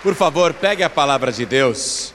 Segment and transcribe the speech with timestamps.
[0.00, 2.14] Por favor, pegue a palavra de Deus.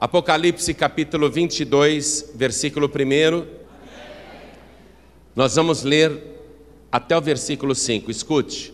[0.00, 3.46] Apocalipse capítulo 22, versículo 1.
[5.36, 6.40] Nós vamos ler
[6.90, 8.10] até o versículo 5.
[8.10, 8.72] Escute.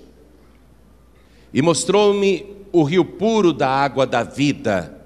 [1.53, 5.05] E mostrou-me o rio puro da água da vida,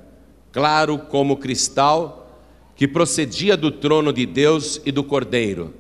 [0.53, 2.39] claro como cristal,
[2.77, 5.73] que procedia do trono de Deus e do Cordeiro.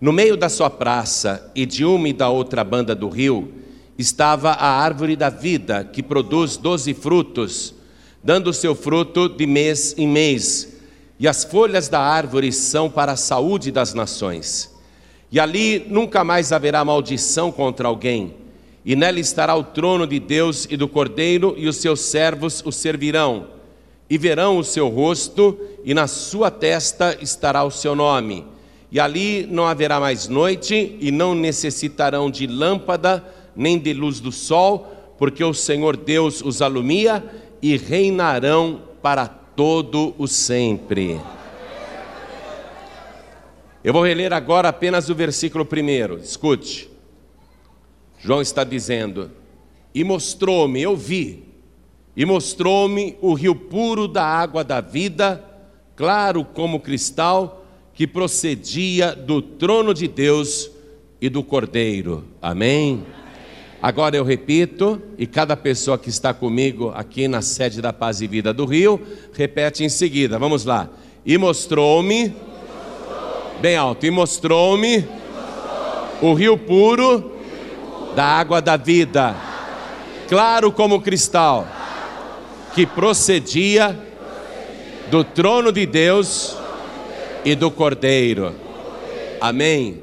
[0.00, 3.64] No meio da sua praça e de uma e da outra banda do rio,
[3.98, 7.74] estava a árvore da vida, que produz doze frutos,
[8.22, 10.76] dando seu fruto de mês em mês,
[11.18, 14.74] e as folhas da árvore são para a saúde das nações.
[15.32, 18.34] E ali nunca mais haverá maldição contra alguém,
[18.84, 22.70] e nela estará o trono de Deus e do Cordeiro, e os seus servos o
[22.70, 23.48] servirão,
[24.08, 28.44] e verão o seu rosto, e na sua testa estará o seu nome.
[28.92, 33.24] E ali não haverá mais noite, e não necessitarão de lâmpada,
[33.56, 37.24] nem de luz do sol, porque o Senhor Deus os alumia
[37.62, 41.20] e reinarão para todo o sempre.
[43.82, 46.18] Eu vou reler agora apenas o versículo primeiro.
[46.18, 46.90] Escute.
[48.18, 49.30] João está dizendo:
[49.94, 51.44] E mostrou-me, eu vi,
[52.16, 55.44] e mostrou-me o rio puro da água da vida,
[55.94, 60.70] claro como cristal, que procedia do trono de Deus
[61.20, 62.24] e do Cordeiro.
[62.42, 63.04] Amém.
[63.86, 68.26] Agora eu repito, e cada pessoa que está comigo aqui na sede da Paz e
[68.26, 69.00] Vida do Rio,
[69.32, 70.40] repete em seguida.
[70.40, 70.88] Vamos lá.
[71.24, 72.34] E mostrou-me,
[73.60, 75.06] bem alto, e mostrou-me
[76.20, 77.38] o rio puro
[78.16, 79.36] da água da vida,
[80.28, 81.64] claro como cristal,
[82.74, 83.96] que procedia
[85.12, 86.56] do trono de Deus
[87.44, 88.52] e do Cordeiro.
[89.40, 90.02] Amém.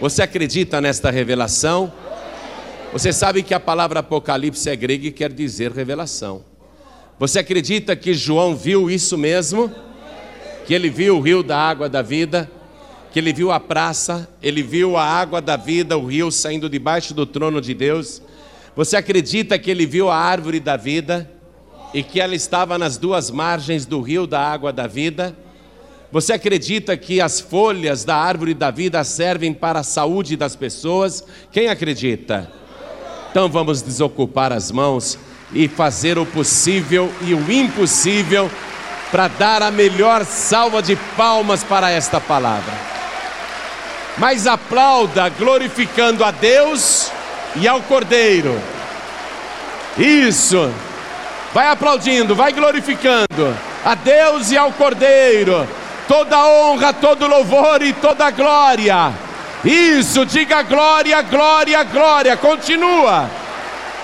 [0.00, 1.92] Você acredita nesta revelação?
[2.90, 6.42] Você sabe que a palavra Apocalipse é grega e quer dizer revelação.
[7.18, 9.70] Você acredita que João viu isso mesmo?
[10.66, 12.50] Que ele viu o rio da água da vida,
[13.12, 17.12] que ele viu a praça, ele viu a água da vida, o rio saindo debaixo
[17.12, 18.22] do trono de Deus.
[18.74, 21.30] Você acredita que ele viu a árvore da vida
[21.92, 25.36] e que ela estava nas duas margens do rio da água da vida?
[26.10, 31.22] Você acredita que as folhas da árvore da vida servem para a saúde das pessoas?
[31.52, 32.57] Quem acredita?
[33.38, 35.16] Então vamos desocupar as mãos
[35.52, 38.50] e fazer o possível e o impossível
[39.12, 42.74] para dar a melhor salva de palmas para esta palavra.
[44.16, 47.12] Mas aplauda glorificando a Deus
[47.54, 48.60] e ao Cordeiro.
[49.96, 50.68] Isso.
[51.54, 55.64] Vai aplaudindo, vai glorificando a Deus e ao Cordeiro.
[56.08, 59.27] Toda honra, todo louvor e toda glória
[59.64, 62.36] isso, diga glória, glória, glória.
[62.36, 63.28] Continua.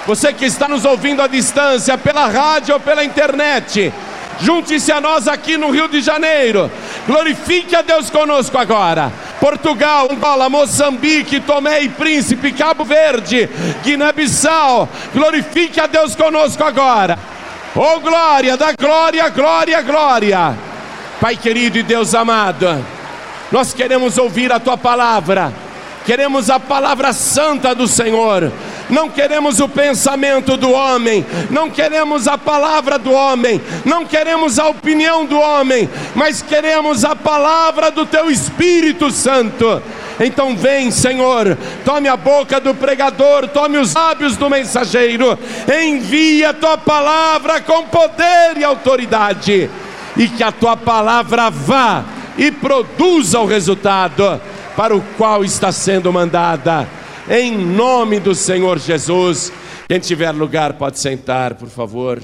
[0.07, 3.93] Você que está nos ouvindo à distância, pela rádio ou pela internet,
[4.41, 6.71] junte-se a nós aqui no Rio de Janeiro.
[7.07, 9.11] Glorifique a Deus conosco agora.
[9.41, 13.49] Portugal, Angola, Moçambique, Tomé e Príncipe, Cabo Verde,
[13.83, 14.89] Guiné-Bissau.
[15.15, 17.19] Glorifique a Deus conosco agora.
[17.75, 20.55] Oh glória, da glória, glória, glória.
[21.21, 22.94] Pai querido e Deus amado.
[23.55, 25.53] Nós queremos ouvir a tua palavra,
[26.05, 28.51] queremos a palavra santa do Senhor.
[28.91, 34.67] Não queremos o pensamento do homem, não queremos a palavra do homem, não queremos a
[34.67, 39.81] opinião do homem, mas queremos a palavra do teu Espírito Santo.
[40.19, 45.39] Então vem, Senhor, tome a boca do pregador, tome os lábios do mensageiro,
[45.81, 49.71] envia a tua palavra com poder e autoridade,
[50.17, 52.05] e que a tua palavra vá
[52.37, 54.41] e produza o resultado
[54.77, 56.89] para o qual está sendo mandada.
[57.29, 59.53] Em nome do Senhor Jesus.
[59.89, 62.23] Quem tiver lugar pode sentar, por favor.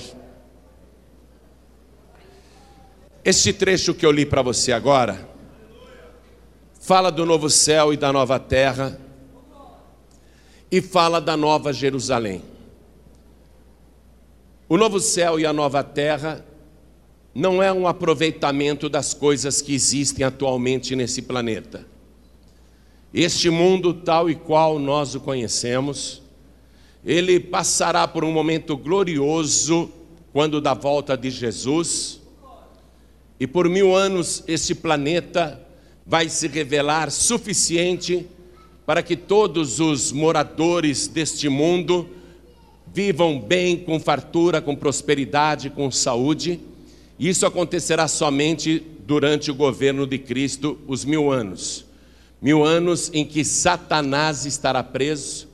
[3.24, 5.28] Este trecho que eu li para você agora
[6.80, 8.98] fala do novo céu e da nova terra
[10.72, 12.42] e fala da nova Jerusalém.
[14.68, 16.44] O novo céu e a nova terra
[17.34, 21.86] não é um aproveitamento das coisas que existem atualmente nesse planeta.
[23.14, 26.22] Este mundo, tal e qual nós o conhecemos,
[27.04, 29.90] ele passará por um momento glorioso
[30.32, 32.20] quando da volta de Jesus,
[33.38, 35.60] e por mil anos este planeta
[36.06, 38.26] vai se revelar suficiente
[38.84, 42.08] para que todos os moradores deste mundo
[42.92, 46.60] vivam bem, com fartura, com prosperidade, com saúde
[47.28, 51.84] isso acontecerá somente durante o governo de Cristo, os mil anos.
[52.40, 55.48] Mil anos em que Satanás estará preso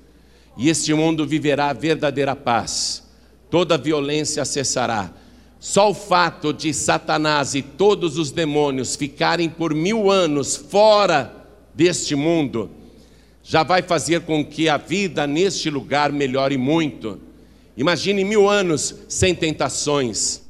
[0.57, 3.05] e este mundo viverá verdadeira paz.
[3.51, 5.13] toda violência cessará.
[5.61, 11.33] Só o fato de Satanás e todos os demônios ficarem por mil anos fora
[11.75, 12.71] deste mundo
[13.43, 17.21] já vai fazer com que a vida neste lugar melhore muito.
[17.77, 20.43] Imagine mil anos sem tentações,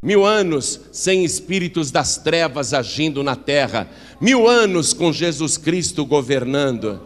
[0.00, 3.88] mil anos sem espíritos das trevas agindo na terra,
[4.20, 7.00] mil anos com Jesus Cristo governando,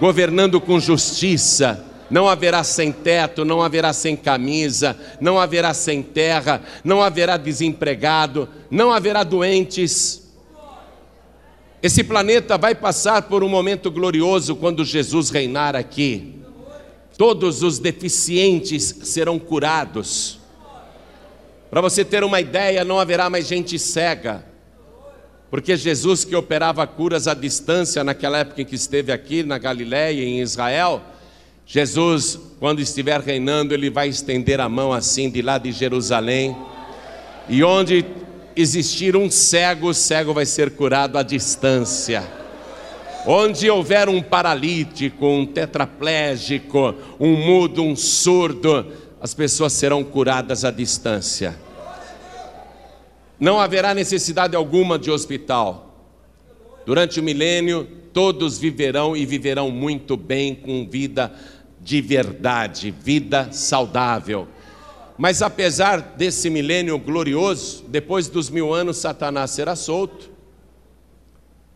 [0.00, 1.84] governando com justiça.
[2.08, 8.48] Não haverá sem teto, não haverá sem camisa, não haverá sem terra, não haverá desempregado,
[8.70, 10.22] não haverá doentes.
[11.82, 16.36] Esse planeta vai passar por um momento glorioso quando Jesus reinar aqui.
[17.18, 20.38] Todos os deficientes serão curados.
[21.70, 24.44] Para você ter uma ideia, não haverá mais gente cega,
[25.50, 30.22] porque Jesus, que operava curas à distância naquela época em que esteve aqui na Galiléia
[30.22, 31.02] em Israel,
[31.66, 36.56] Jesus, quando estiver reinando, ele vai estender a mão assim de lá de Jerusalém,
[37.48, 38.04] e onde
[38.54, 42.24] existir um cego, o cego vai ser curado à distância.
[43.26, 48.86] Onde houver um paralítico, um tetraplégico, um mudo, um surdo,
[49.26, 51.58] as pessoas serão curadas à distância.
[53.40, 55.92] Não haverá necessidade alguma de hospital.
[56.86, 61.34] Durante o milênio, todos viverão e viverão muito bem com vida
[61.80, 64.46] de verdade, vida saudável.
[65.18, 70.30] Mas apesar desse milênio glorioso, depois dos mil anos, Satanás será solto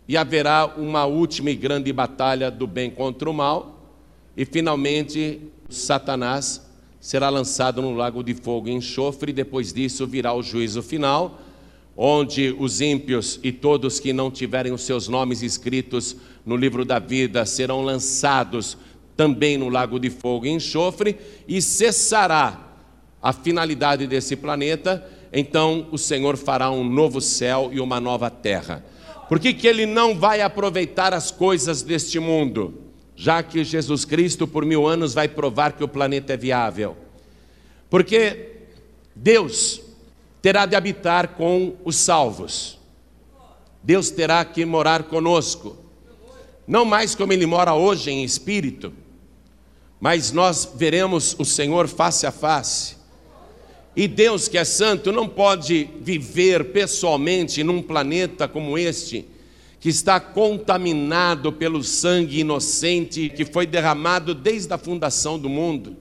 [0.06, 3.90] e haverá uma última e grande batalha do bem contra o mal,
[4.36, 6.69] e finalmente Satanás
[7.00, 11.40] será lançado no lago de fogo e enxofre, e depois disso virá o juízo final,
[11.96, 16.98] onde os ímpios e todos que não tiverem os seus nomes escritos no livro da
[16.98, 18.76] vida serão lançados
[19.16, 21.16] também no lago de fogo e enxofre,
[21.48, 22.68] e cessará
[23.22, 28.84] a finalidade desse planeta, então o Senhor fará um novo céu e uma nova terra.
[29.28, 32.89] Por que, que ele não vai aproveitar as coisas deste mundo?
[33.20, 36.96] Já que Jesus Cristo, por mil anos, vai provar que o planeta é viável.
[37.90, 38.62] Porque
[39.14, 39.82] Deus
[40.40, 42.78] terá de habitar com os salvos.
[43.82, 45.76] Deus terá que morar conosco.
[46.66, 48.90] Não mais como ele mora hoje em espírito,
[50.00, 52.96] mas nós veremos o Senhor face a face.
[53.94, 59.26] E Deus, que é santo, não pode viver pessoalmente num planeta como este,
[59.80, 65.96] que está contaminado pelo sangue inocente que foi derramado desde a fundação do mundo,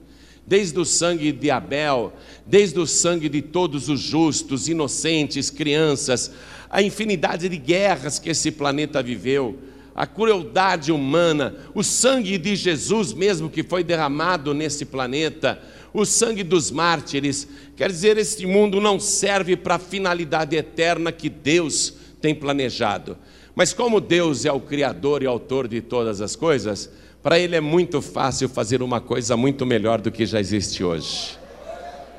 [0.46, 2.12] desde o sangue de Abel,
[2.46, 6.30] desde o sangue de todos os justos, inocentes, crianças,
[6.68, 9.58] a infinidade de guerras que esse planeta viveu
[9.94, 15.60] a crueldade humana, o sangue de Jesus mesmo que foi derramado nesse planeta,
[15.92, 17.46] o sangue dos mártires.
[17.76, 23.16] Quer dizer, este mundo não serve para a finalidade eterna que Deus tem planejado.
[23.54, 26.90] Mas como Deus é o Criador e autor de todas as coisas,
[27.22, 31.38] para Ele é muito fácil fazer uma coisa muito melhor do que já existe hoje.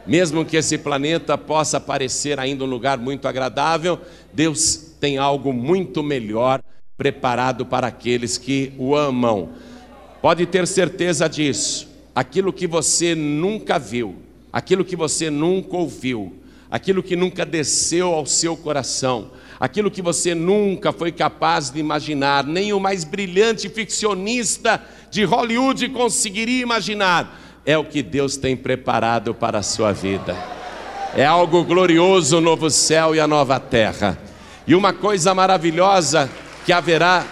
[0.05, 3.99] Mesmo que esse planeta possa parecer ainda um lugar muito agradável,
[4.33, 6.61] Deus tem algo muito melhor
[6.97, 9.49] preparado para aqueles que o amam.
[10.21, 11.89] Pode ter certeza disso.
[12.13, 14.15] Aquilo que você nunca viu,
[14.51, 16.35] aquilo que você nunca ouviu,
[16.69, 19.31] aquilo que nunca desceu ao seu coração,
[19.61, 25.87] aquilo que você nunca foi capaz de imaginar, nem o mais brilhante ficcionista de Hollywood
[25.89, 30.35] conseguiria imaginar, é o que Deus tem preparado para a sua vida.
[31.15, 34.17] É algo glorioso o novo céu e a nova terra.
[34.65, 36.27] E uma coisa maravilhosa
[36.65, 37.23] que haverá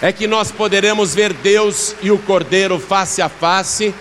[0.00, 3.92] é que nós poderemos ver Deus e o Cordeiro face a face,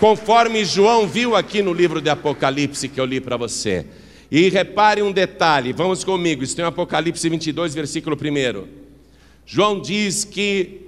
[0.00, 3.84] conforme João viu aqui no livro de Apocalipse que eu li para você.
[4.30, 8.66] E repare um detalhe, vamos comigo, isso tem Apocalipse 22, versículo 1.
[9.44, 10.80] João diz que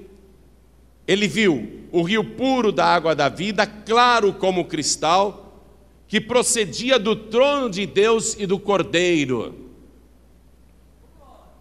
[1.07, 5.63] ele viu o rio puro da água da vida, claro como cristal,
[6.09, 9.69] que procedia do trono de Deus e do Cordeiro.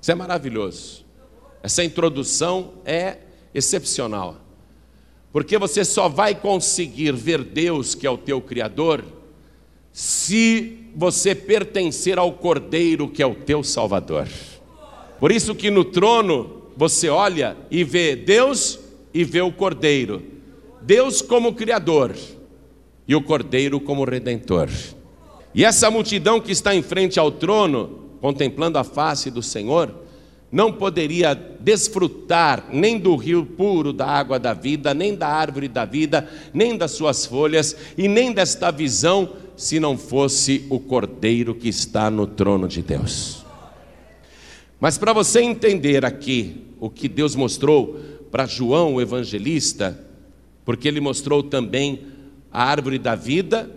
[0.01, 1.05] Isso é maravilhoso.
[1.61, 3.17] Essa introdução é
[3.53, 4.37] excepcional.
[5.31, 9.03] Porque você só vai conseguir ver Deus, que é o teu Criador,
[9.97, 14.27] se você pertencer ao Cordeiro, que é o teu Salvador.
[15.19, 18.79] Por isso que no trono você olha e vê Deus
[19.11, 20.21] e vê o Cordeiro.
[20.83, 22.15] Deus como Criador
[23.07, 24.69] e o Cordeiro como Redentor.
[25.55, 29.91] E essa multidão que está em frente ao trono contemplando a face do Senhor,
[30.51, 35.85] não poderia desfrutar nem do rio puro da água da vida, nem da árvore da
[35.85, 41.67] vida, nem das suas folhas e nem desta visão, se não fosse o Cordeiro que
[41.67, 43.43] está no trono de Deus.
[44.79, 47.99] Mas para você entender aqui o que Deus mostrou
[48.31, 49.99] para João o evangelista,
[50.63, 52.05] porque ele mostrou também
[52.51, 53.69] a árvore da vida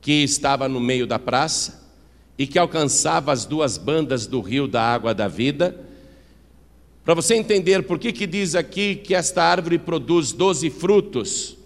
[0.00, 1.78] que estava no meio da praça,
[2.38, 5.76] e que alcançava as duas bandas do rio da água da vida.
[7.04, 11.57] Para você entender por que, que diz aqui que esta árvore produz doze frutos,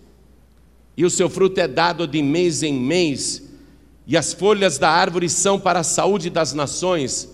[0.96, 3.42] e o seu fruto é dado de mês em mês,
[4.06, 7.28] e as folhas da árvore são para a saúde das nações.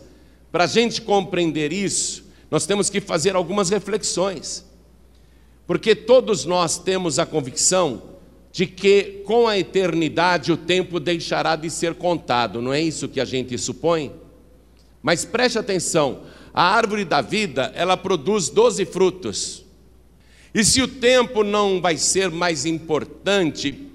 [0.53, 4.65] Para a gente compreender isso, nós temos que fazer algumas reflexões,
[5.67, 8.03] porque todos nós temos a convicção
[8.51, 13.21] de que com a eternidade o tempo deixará de ser contado, não é isso que
[13.21, 14.13] a gente supõe?
[15.03, 16.23] Mas preste atenção,
[16.53, 19.65] a árvore da vida, ela produz doze frutos.
[20.55, 23.87] E se o tempo não vai ser mais importante,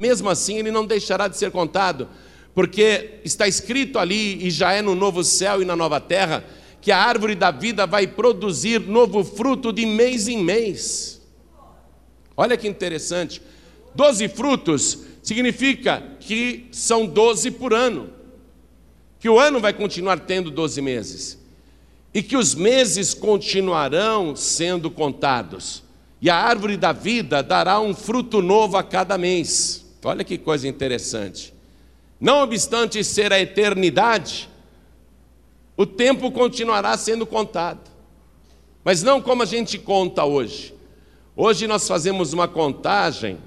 [0.00, 2.08] mesmo assim ele não deixará de ser contado,
[2.54, 6.44] porque está escrito ali, e já é no novo céu e na nova terra,
[6.80, 11.20] que a árvore da vida vai produzir novo fruto de mês em mês.
[12.36, 13.42] Olha que interessante.
[13.94, 18.10] Doze frutos significa que são doze por ano,
[19.18, 21.38] que o ano vai continuar tendo doze meses,
[22.12, 25.82] e que os meses continuarão sendo contados,
[26.20, 29.84] e a árvore da vida dará um fruto novo a cada mês.
[30.02, 31.54] Olha que coisa interessante.
[32.20, 34.48] Não obstante ser a eternidade,
[35.76, 37.88] o tempo continuará sendo contado,
[38.82, 40.74] mas não como a gente conta hoje.
[41.36, 43.38] Hoje nós fazemos uma contagem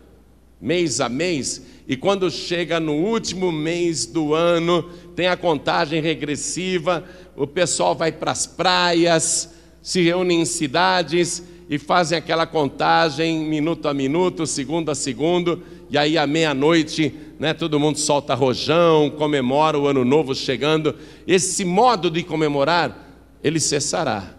[0.62, 1.62] mês a mês,
[1.92, 4.84] e quando chega no último mês do ano,
[5.14, 7.04] tem a contagem regressiva,
[7.36, 13.90] o pessoal vai para as praias, se reúne em cidades e fazem aquela contagem minuto
[13.90, 19.78] a minuto, segundo a segundo, e aí à meia-noite, né, todo mundo solta rojão, comemora
[19.78, 20.96] o ano novo chegando.
[21.28, 23.06] Esse modo de comemorar,
[23.44, 24.34] ele cessará.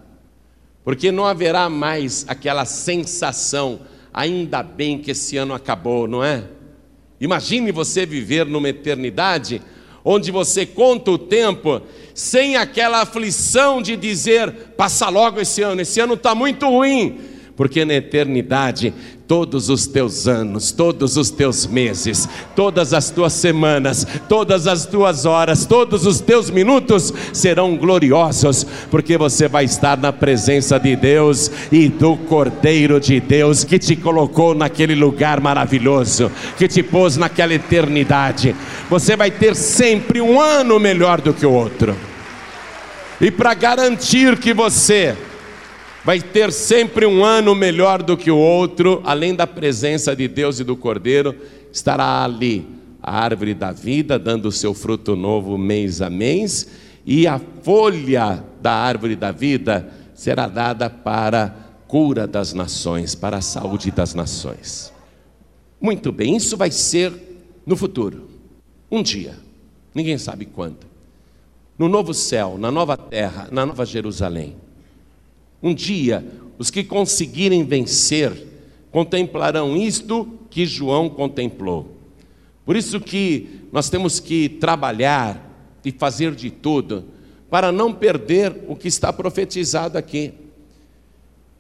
[0.83, 3.81] Porque não haverá mais aquela sensação
[4.11, 6.45] ainda bem que esse ano acabou, não é?
[7.23, 9.63] Imagine você viver numa eternidade
[10.05, 11.81] onde você conta o tempo
[12.13, 17.21] sem aquela aflição de dizer, passa logo esse ano, esse ano está muito ruim,
[17.55, 18.93] porque na eternidade
[19.33, 25.25] todos os teus anos, todos os teus meses, todas as tuas semanas, todas as tuas
[25.25, 31.51] horas, todos os teus minutos serão gloriosos, porque você vai estar na presença de Deus
[31.73, 37.55] e do Cordeiro de Deus que te colocou naquele lugar maravilhoso, que te pôs naquela
[37.55, 38.55] eternidade.
[38.91, 41.97] Você vai ter sempre um ano melhor do que o outro.
[43.19, 45.17] E para garantir que você
[46.05, 50.59] vai ter sempre um ano melhor do que o outro, além da presença de Deus
[50.59, 51.35] e do Cordeiro,
[51.73, 52.67] estará ali
[53.01, 56.69] a árvore da vida, dando o seu fruto novo mês a mês,
[57.07, 61.51] e a folha da árvore da vida será dada para a
[61.89, 64.93] cura das nações, para a saúde das nações.
[65.81, 67.13] Muito bem, isso vai ser
[67.67, 68.29] no futuro,
[68.91, 69.37] um dia,
[69.95, 70.79] ninguém sabe quando,
[71.79, 74.62] no novo céu, na nova terra, na nova Jerusalém.
[75.63, 76.27] Um dia,
[76.59, 78.33] os que conseguirem vencer
[78.91, 81.97] contemplarão isto que João contemplou.
[82.65, 85.51] Por isso que nós temos que trabalhar
[85.85, 87.05] e fazer de tudo
[87.51, 90.33] para não perder o que está profetizado aqui.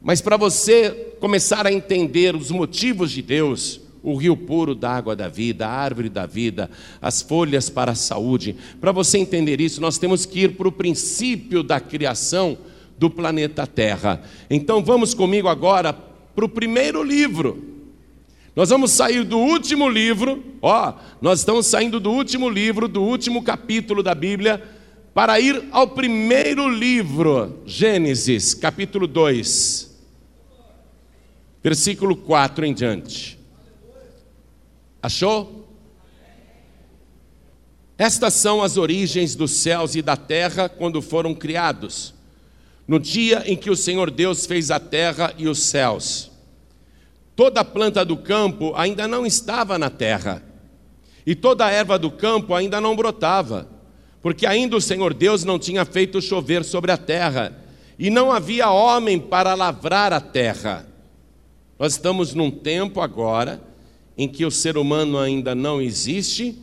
[0.00, 5.14] Mas para você começar a entender os motivos de Deus, o rio puro da água
[5.14, 6.68] da vida, a árvore da vida,
[7.00, 10.72] as folhas para a saúde, para você entender isso, nós temos que ir para o
[10.72, 12.58] princípio da criação
[13.02, 14.22] do planeta Terra.
[14.48, 17.60] Então vamos comigo agora para o primeiro livro.
[18.54, 23.42] Nós vamos sair do último livro, ó, nós estamos saindo do último livro, do último
[23.42, 24.62] capítulo da Bíblia,
[25.12, 30.00] para ir ao primeiro livro, Gênesis, capítulo 2,
[31.60, 33.36] versículo 4 em diante.
[35.02, 35.66] Achou?
[37.98, 42.14] Estas são as origens dos céus e da terra quando foram criados
[42.92, 46.30] no dia em que o Senhor Deus fez a terra e os céus.
[47.34, 50.42] Toda planta do campo ainda não estava na terra,
[51.24, 53.66] e toda erva do campo ainda não brotava,
[54.20, 57.64] porque ainda o Senhor Deus não tinha feito chover sobre a terra,
[57.98, 60.86] e não havia homem para lavrar a terra.
[61.78, 63.58] Nós estamos num tempo agora
[64.18, 66.58] em que o ser humano ainda não existe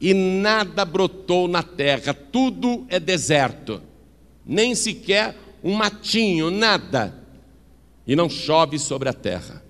[0.00, 3.80] e nada brotou na terra, tudo é deserto.
[4.44, 7.14] nem sequer um matinho, nada,
[8.06, 9.62] e não chove sobre a terra.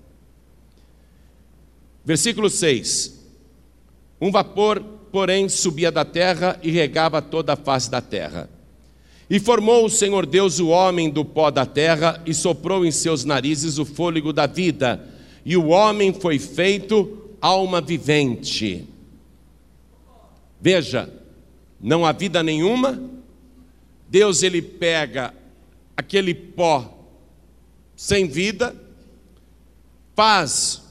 [2.03, 3.19] Versículo 6:
[4.19, 4.81] Um vapor,
[5.11, 8.49] porém, subia da terra e regava toda a face da terra.
[9.29, 13.23] E formou o Senhor Deus o homem do pó da terra e soprou em seus
[13.23, 15.07] narizes o fôlego da vida,
[15.45, 18.87] e o homem foi feito alma vivente.
[20.59, 21.09] Veja,
[21.79, 23.01] não há vida nenhuma,
[24.09, 25.33] Deus ele pega
[25.95, 26.97] aquele pó
[27.95, 28.75] sem vida,
[30.15, 30.81] faz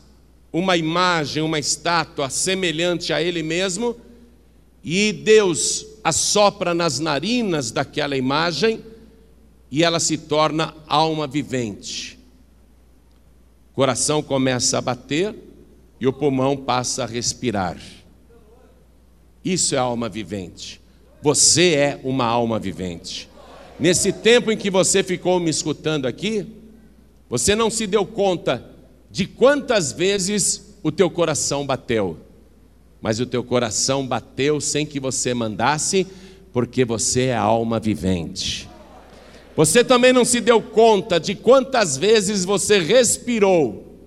[0.52, 3.96] uma imagem, uma estátua semelhante a ele mesmo,
[4.84, 8.82] e Deus assopra nas narinas daquela imagem
[9.70, 12.18] e ela se torna alma vivente.
[13.70, 15.34] O coração começa a bater
[15.98, 17.80] e o pulmão passa a respirar.
[19.44, 20.80] Isso é alma vivente.
[21.22, 23.30] Você é uma alma vivente.
[23.82, 26.46] Nesse tempo em que você ficou me escutando aqui,
[27.28, 28.64] você não se deu conta
[29.10, 32.16] de quantas vezes o teu coração bateu
[33.02, 36.06] mas o teu coração bateu sem que você mandasse,
[36.52, 38.70] porque você é alma vivente.
[39.56, 43.98] Você também não se deu conta de quantas vezes você respirou,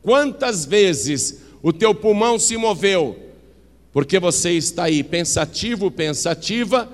[0.00, 3.18] quantas vezes o teu pulmão se moveu,
[3.92, 6.88] porque você está aí pensativo, pensativa,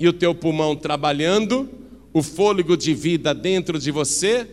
[0.00, 1.68] e o teu pulmão trabalhando,
[2.10, 4.48] o fôlego de vida dentro de você,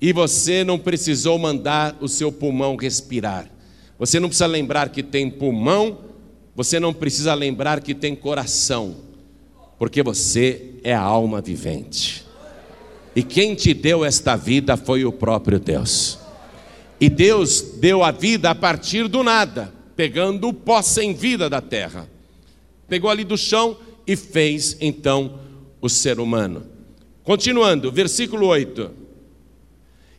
[0.00, 3.50] e você não precisou mandar o seu pulmão respirar.
[3.98, 5.98] Você não precisa lembrar que tem pulmão,
[6.54, 8.96] você não precisa lembrar que tem coração,
[9.76, 12.24] porque você é a alma vivente.
[13.14, 16.16] E quem te deu esta vida foi o próprio Deus.
[17.00, 21.60] E Deus deu a vida a partir do nada, pegando o pó sem vida da
[21.60, 22.08] terra.
[22.88, 23.76] Pegou ali do chão
[24.10, 25.38] e fez então
[25.80, 26.66] o ser humano.
[27.22, 28.90] Continuando, versículo 8.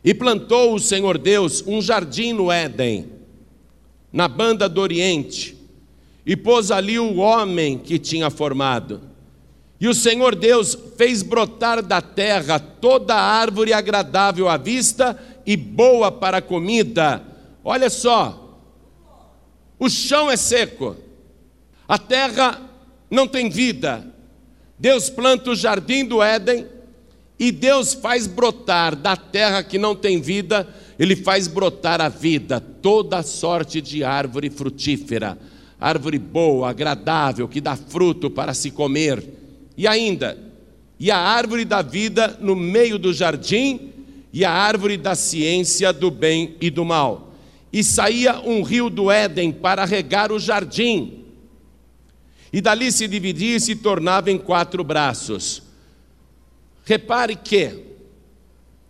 [0.02, 3.12] E plantou o Senhor Deus um jardim no Éden
[4.10, 5.58] na banda do Oriente,
[6.24, 9.02] e pôs ali o homem que tinha formado.
[9.78, 16.10] E o Senhor Deus fez brotar da terra toda árvore agradável à vista e boa
[16.10, 17.22] para a comida.
[17.62, 18.58] Olha só,
[19.78, 20.96] o chão é seco,
[21.86, 22.71] a terra
[23.12, 24.04] não tem vida.
[24.76, 26.66] Deus planta o jardim do Éden
[27.38, 30.68] e Deus faz brotar da terra que não tem vida
[31.02, 35.38] ele faz brotar a vida, toda sorte de árvore frutífera,
[35.80, 39.20] árvore boa, agradável, que dá fruto para se comer.
[39.76, 40.38] E ainda,
[41.00, 43.90] e a árvore da vida no meio do jardim,
[44.32, 47.34] e a árvore da ciência do bem e do mal.
[47.72, 51.21] E saía um rio do Éden para regar o jardim.
[52.52, 55.62] E dali se dividia e se tornava em quatro braços.
[56.84, 57.84] Repare que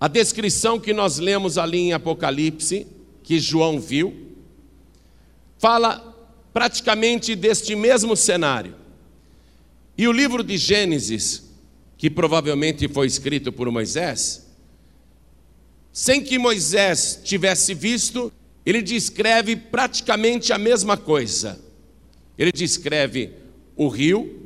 [0.00, 2.86] a descrição que nós lemos ali em Apocalipse,
[3.22, 4.32] que João viu,
[5.58, 6.12] fala
[6.52, 8.74] praticamente deste mesmo cenário.
[9.96, 11.44] E o livro de Gênesis,
[11.96, 14.44] que provavelmente foi escrito por Moisés,
[15.92, 18.32] sem que Moisés tivesse visto,
[18.66, 21.60] ele descreve praticamente a mesma coisa.
[22.36, 23.41] Ele descreve
[23.84, 24.40] o rio,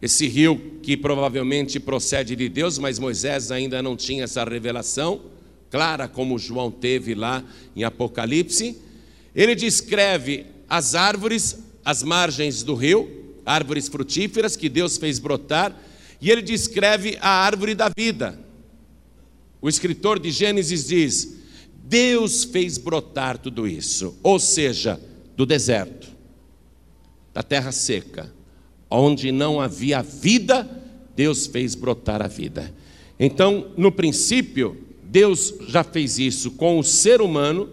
[0.00, 5.22] esse rio que provavelmente procede de Deus, mas Moisés ainda não tinha essa revelação
[5.70, 7.44] clara como João teve lá
[7.74, 8.78] em Apocalipse.
[9.34, 15.76] Ele descreve as árvores, as margens do rio, árvores frutíferas que Deus fez brotar,
[16.20, 18.38] e ele descreve a árvore da vida.
[19.60, 21.36] O escritor de Gênesis diz:
[21.84, 25.00] Deus fez brotar tudo isso, ou seja,
[25.36, 26.07] do deserto,
[27.32, 28.38] da terra seca
[28.90, 30.68] Onde não havia vida,
[31.14, 32.72] Deus fez brotar a vida.
[33.20, 37.68] Então, no princípio, Deus já fez isso com o ser humano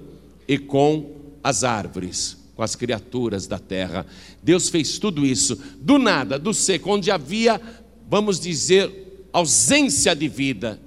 [0.48, 4.06] e com as árvores, com as criaturas da terra.
[4.44, 7.62] Deus fez tudo isso do nada, do seco, onde havia,
[8.10, 10.80] vamos dizer, ausência de vida,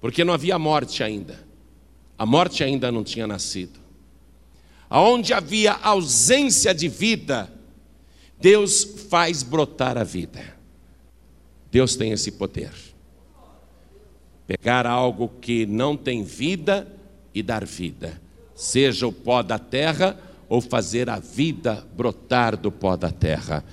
[0.00, 1.42] porque não havia morte ainda.
[2.16, 3.80] A morte ainda não tinha nascido.
[4.88, 7.50] Aonde havia ausência de vida,
[8.42, 10.42] Deus faz brotar a vida.
[11.70, 12.72] Deus tem esse poder.
[14.48, 16.88] Pegar algo que não tem vida
[17.32, 18.20] e dar vida,
[18.54, 23.64] seja o pó da terra ou fazer a vida brotar do pó da terra.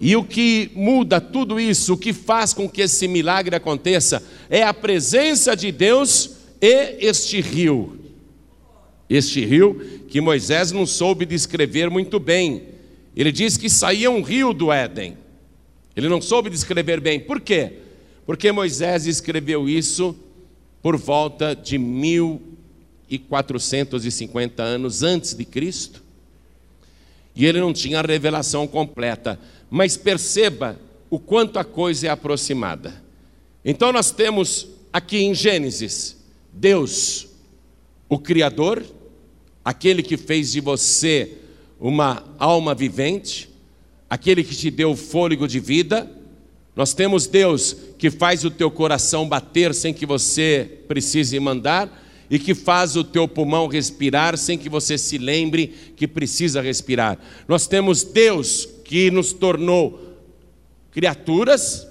[0.00, 4.20] E o que muda tudo isso, o que faz com que esse milagre aconteça,
[4.50, 7.96] é a presença de Deus e este rio.
[9.08, 12.69] Este rio que Moisés não soube descrever muito bem,
[13.16, 15.18] ele diz que saía um rio do Éden.
[15.96, 17.20] Ele não soube descrever bem.
[17.20, 17.72] Por quê?
[18.24, 20.16] Porque Moisés escreveu isso
[20.80, 26.02] por volta de 1450 anos antes de Cristo.
[27.34, 29.38] E ele não tinha a revelação completa.
[29.68, 33.02] Mas perceba o quanto a coisa é aproximada.
[33.64, 36.16] Então nós temos aqui em Gênesis
[36.52, 37.28] Deus,
[38.08, 38.84] o Criador,
[39.64, 41.38] aquele que fez de você
[41.80, 43.48] uma alma vivente,
[44.08, 46.10] aquele que te deu fôlego de vida.
[46.76, 52.38] Nós temos Deus que faz o teu coração bater sem que você precise mandar e
[52.38, 57.18] que faz o teu pulmão respirar sem que você se lembre que precisa respirar.
[57.48, 60.16] Nós temos Deus que nos tornou
[60.92, 61.86] criaturas,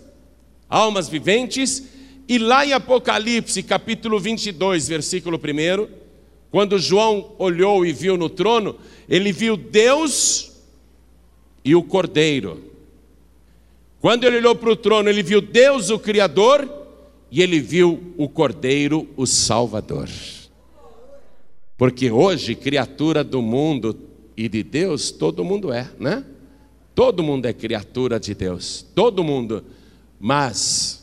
[0.69, 1.83] almas viventes,
[2.27, 5.98] e lá em Apocalipse, capítulo 22, versículo 1,
[6.51, 8.75] quando João olhou e viu no trono,
[9.07, 10.57] ele viu Deus
[11.63, 12.63] e o Cordeiro.
[14.01, 16.67] Quando ele olhou para o trono, ele viu Deus, o Criador,
[17.31, 20.09] e ele viu o Cordeiro, o Salvador.
[21.77, 23.97] Porque hoje, criatura do mundo
[24.35, 26.25] e de Deus, todo mundo é, né?
[26.95, 29.63] Todo mundo é criatura de Deus, todo mundo.
[30.19, 30.98] Mas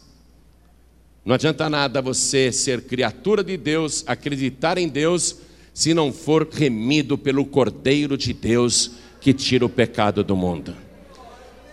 [1.26, 5.38] não adianta nada você ser criatura de Deus, acreditar em Deus,
[5.74, 10.72] se não for remido pelo Cordeiro de Deus que tira o pecado do mundo.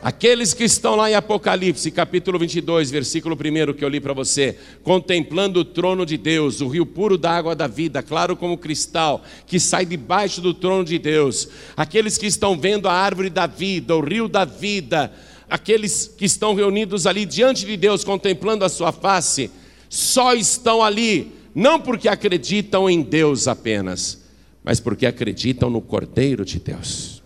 [0.01, 4.57] Aqueles que estão lá em Apocalipse, capítulo 22, versículo 1 que eu li para você,
[4.81, 9.23] contemplando o trono de Deus, o rio puro da água da vida, claro como cristal,
[9.45, 11.47] que sai debaixo do trono de Deus.
[11.77, 15.13] Aqueles que estão vendo a árvore da vida, o rio da vida,
[15.53, 19.51] aqueles que estão reunidos ali diante de Deus, contemplando a sua face,
[19.87, 24.23] só estão ali, não porque acreditam em Deus apenas,
[24.63, 27.21] mas porque acreditam no Cordeiro de Deus.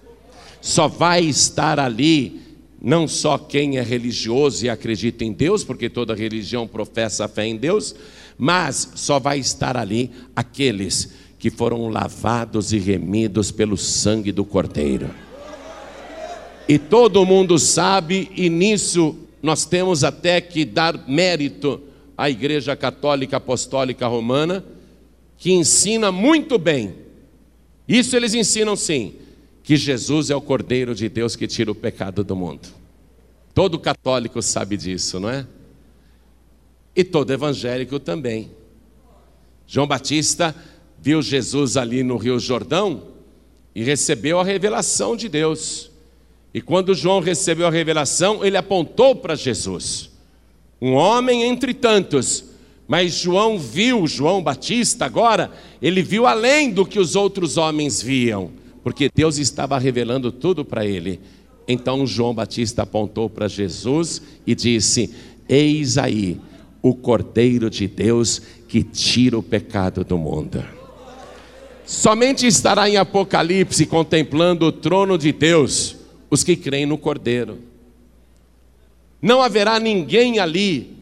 [0.60, 2.42] Só vai estar ali
[2.82, 7.48] não só quem é religioso e acredita em Deus, porque toda religião professa a fé
[7.48, 7.96] em Deus,
[8.38, 15.27] mas só vai estar ali aqueles que foram lavados e remidos pelo sangue do Cordeiro.
[16.68, 21.82] E todo mundo sabe, e nisso nós temos até que dar mérito
[22.18, 24.66] à Igreja Católica Apostólica Romana,
[25.38, 26.96] que ensina muito bem.
[27.88, 29.14] Isso eles ensinam sim
[29.64, 32.68] que Jesus é o Cordeiro de Deus que tira o pecado do mundo.
[33.54, 35.48] Todo católico sabe disso, não é?
[36.96, 38.52] E todo evangélico também.
[39.66, 40.56] João Batista
[41.00, 43.04] viu Jesus ali no Rio Jordão
[43.76, 45.92] e recebeu a revelação de Deus.
[46.54, 50.10] E quando João recebeu a revelação, ele apontou para Jesus,
[50.82, 52.46] um homem entre tantos.
[52.88, 58.52] Mas João viu, João Batista agora, ele viu além do que os outros homens viam
[58.88, 61.20] porque Deus estava revelando tudo para ele.
[61.68, 65.14] Então João Batista apontou para Jesus e disse:
[65.50, 66.40] Eis aí
[66.82, 70.64] o Cordeiro de Deus que tira o pecado do mundo.
[71.86, 75.97] Somente estará em Apocalipse contemplando o trono de Deus
[76.30, 77.60] os que creem no Cordeiro.
[79.22, 80.96] Não haverá ninguém ali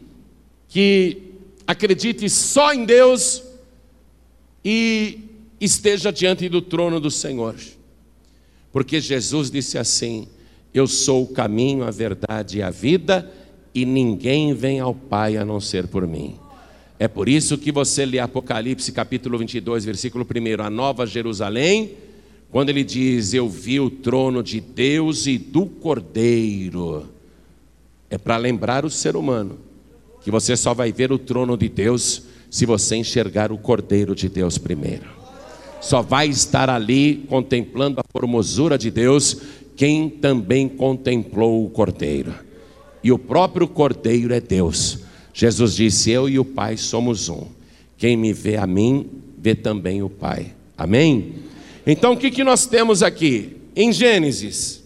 [0.68, 1.22] que
[1.66, 3.42] acredite só em Deus
[4.64, 5.20] e
[5.60, 7.56] esteja diante do trono do Senhor.
[8.72, 10.28] Porque Jesus disse assim:
[10.72, 13.30] Eu sou o caminho, a verdade e a vida,
[13.74, 16.38] e ninguém vem ao Pai a não ser por mim.
[16.98, 21.92] É por isso que você lê Apocalipse capítulo 22, versículo 1, a Nova Jerusalém,
[22.50, 27.06] quando ele diz: Eu vi o trono de Deus e do Cordeiro.
[28.08, 29.58] É para lembrar o ser humano
[30.22, 34.28] que você só vai ver o trono de Deus se você enxergar o Cordeiro de
[34.28, 35.16] Deus primeiro
[35.86, 39.40] só vai estar ali contemplando a formosura de Deus
[39.76, 42.34] quem também contemplou o Cordeiro.
[43.04, 45.00] E o próprio Cordeiro é Deus.
[45.32, 47.44] Jesus disse: Eu e o Pai somos um.
[47.96, 50.54] Quem me vê a mim, vê também o Pai.
[50.76, 51.34] Amém?
[51.86, 53.56] Então o que, que nós temos aqui?
[53.76, 54.82] Em Gênesis,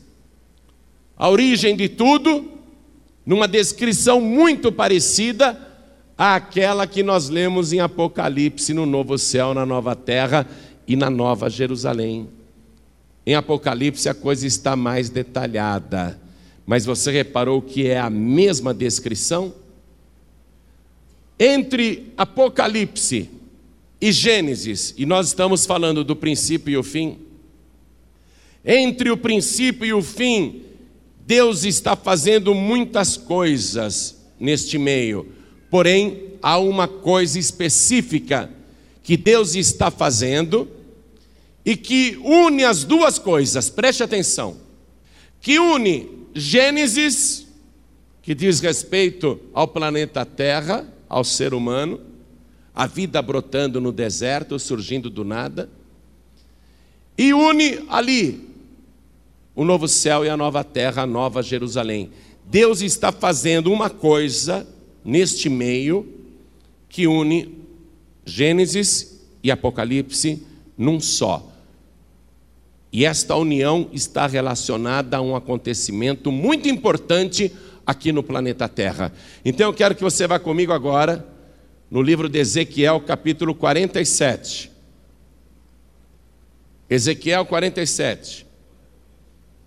[1.17, 2.53] a origem de tudo,
[3.25, 5.59] numa descrição muito parecida
[6.19, 10.47] àquela que nós lemos em Apocalipse, no novo céu, na nova terra
[10.87, 12.29] e na Nova Jerusalém.
[13.25, 16.21] Em Apocalipse a coisa está mais detalhada,
[16.67, 19.55] mas você reparou que é a mesma descrição?
[21.39, 23.40] Entre Apocalipse
[24.01, 27.19] e Gênesis, e nós estamos falando do princípio e o fim,
[28.65, 30.63] entre o princípio e o fim,
[31.27, 35.29] Deus está fazendo muitas coisas neste meio,
[35.71, 38.51] porém há uma coisa específica
[39.03, 40.69] que Deus está fazendo
[41.65, 44.57] e que une as duas coisas, preste atenção,
[45.41, 47.47] que une Gênesis
[48.23, 52.01] que diz respeito ao planeta Terra, ao ser humano,
[52.81, 55.69] a vida brotando no deserto, surgindo do nada,
[57.19, 58.49] e une ali
[59.55, 62.11] o novo céu e a nova terra, a nova Jerusalém.
[62.47, 64.67] Deus está fazendo uma coisa
[65.05, 66.09] neste meio
[66.89, 67.55] que une
[68.25, 70.43] Gênesis e Apocalipse
[70.79, 71.53] num só.
[72.91, 77.53] E esta união está relacionada a um acontecimento muito importante
[77.85, 79.13] aqui no planeta Terra.
[79.45, 81.29] Então eu quero que você vá comigo agora
[81.91, 84.71] no livro de Ezequiel, capítulo 47.
[86.89, 88.47] Ezequiel 47.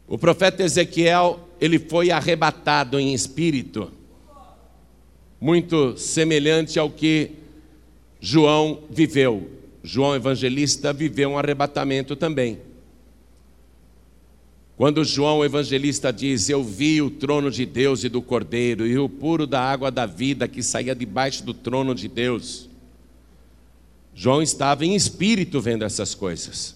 [0.08, 3.92] O profeta Ezequiel, ele foi arrebatado em espírito,
[5.40, 7.32] muito semelhante ao que
[8.22, 9.50] João viveu.
[9.84, 12.60] João evangelista viveu um arrebatamento também.
[14.76, 19.08] Quando João evangelista diz: Eu vi o trono de Deus e do Cordeiro, e o
[19.08, 22.70] puro da água da vida que saía debaixo do trono de Deus.
[24.16, 26.76] João estava em espírito vendo essas coisas.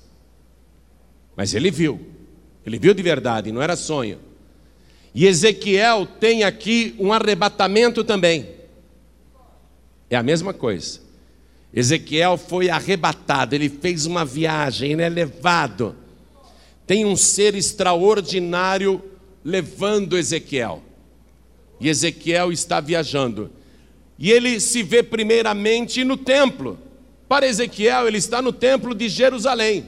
[1.35, 1.99] Mas ele viu,
[2.65, 4.19] ele viu de verdade, não era sonho.
[5.13, 8.49] E Ezequiel tem aqui um arrebatamento também.
[10.09, 10.99] É a mesma coisa.
[11.73, 15.95] Ezequiel foi arrebatado, ele fez uma viagem, ele é levado
[16.87, 19.03] tem um ser extraordinário
[19.43, 20.81] levando Ezequiel.
[21.79, 23.51] E Ezequiel está viajando.
[24.17, 26.79] E ele se vê primeiramente no templo.
[27.27, 29.87] Para Ezequiel, ele está no templo de Jerusalém.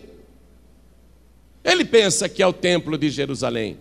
[1.64, 3.78] Ele pensa que é o templo de Jerusalém.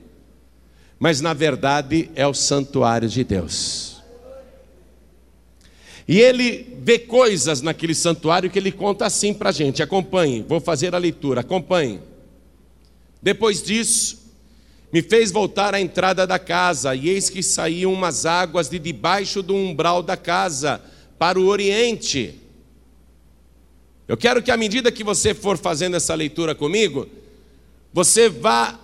[0.98, 4.00] Mas na verdade é o santuário de Deus.
[6.06, 9.82] E ele vê coisas naquele santuário que ele conta assim para a gente.
[9.82, 12.00] Acompanhe, vou fazer a leitura, acompanhe.
[13.22, 14.18] Depois disso,
[14.92, 19.42] me fez voltar à entrada da casa, e eis que saíam umas águas de debaixo
[19.42, 20.80] do umbral da casa,
[21.18, 22.40] para o oriente.
[24.06, 27.06] Eu quero que, à medida que você for fazendo essa leitura comigo,
[27.92, 28.78] você vá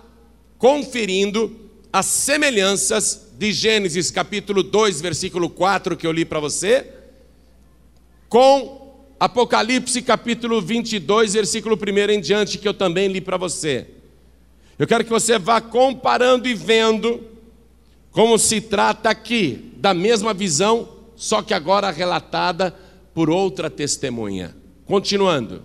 [0.57, 1.55] conferindo
[1.91, 6.85] as semelhanças de Gênesis capítulo 2, versículo 4, que eu li para você,
[8.29, 13.94] com Apocalipse capítulo 22, versículo 1 em diante, que eu também li para você.
[14.77, 17.23] Eu quero que você vá comparando e vendo
[18.11, 22.75] como se trata aqui da mesma visão, só que agora relatada
[23.13, 24.55] por outra testemunha.
[24.85, 25.63] Continuando.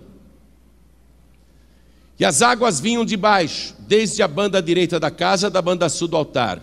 [2.17, 6.07] E as águas vinham de baixo, desde a banda direita da casa, da banda sul
[6.07, 6.61] do altar.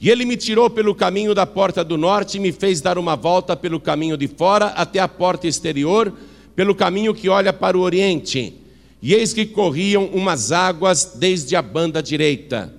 [0.00, 3.16] E ele me tirou pelo caminho da porta do norte e me fez dar uma
[3.16, 6.12] volta pelo caminho de fora até a porta exterior,
[6.54, 8.67] pelo caminho que olha para o oriente
[9.00, 12.74] e eis que corriam umas águas desde a banda direita.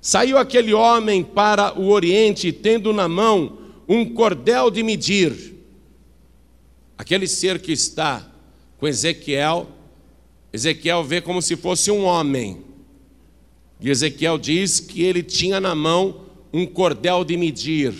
[0.00, 5.54] Saiu aquele homem para o oriente, tendo na mão um cordel de medir.
[6.98, 8.30] Aquele ser que está
[8.78, 9.68] com Ezequiel,
[10.52, 12.62] Ezequiel vê como se fosse um homem.
[13.80, 17.94] E Ezequiel diz que ele tinha na mão um cordel de medir,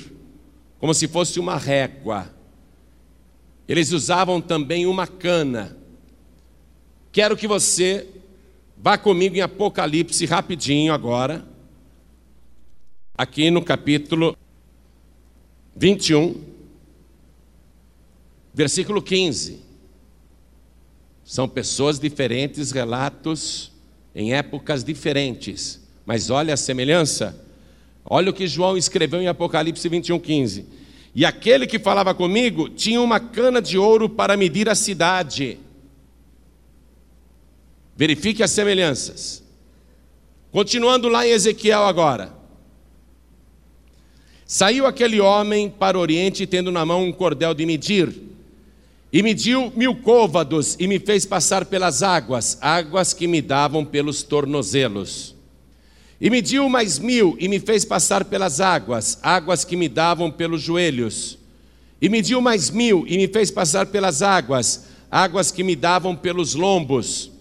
[0.79, 2.33] como se fosse uma régua.
[3.69, 5.77] Eles usavam também uma cana.
[7.17, 8.07] Quero que você
[8.77, 11.49] vá comigo em Apocalipse rapidinho agora,
[13.17, 14.37] aqui no capítulo
[15.75, 16.39] 21,
[18.53, 19.63] versículo 15.
[21.25, 23.73] São pessoas diferentes, relatos
[24.15, 27.35] em épocas diferentes, mas olha a semelhança.
[28.05, 30.67] Olha o que João escreveu em Apocalipse 21, 15.
[31.15, 35.61] E aquele que falava comigo tinha uma cana de ouro para medir a cidade
[37.97, 39.43] Verifique as semelhanças.
[40.53, 42.35] Continuando lá em Ezequiel agora.
[44.45, 48.15] Saiu aquele homem para o oriente, tendo na mão um cordel de medir,
[49.13, 54.23] e mediu mil côvados, e me fez passar pelas águas, águas que me davam pelos
[54.23, 55.35] tornozelos.
[56.21, 60.63] E mediu mais mil, e me fez passar pelas águas, águas que me davam pelos
[60.63, 61.39] joelhos.
[62.01, 66.55] E mediu mais mil, e me fez passar pelas águas, águas que me davam pelos
[66.55, 67.36] lombos.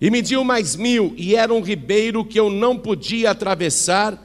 [0.00, 4.20] E mediu mais mil, e era um ribeiro que eu não podia atravessar,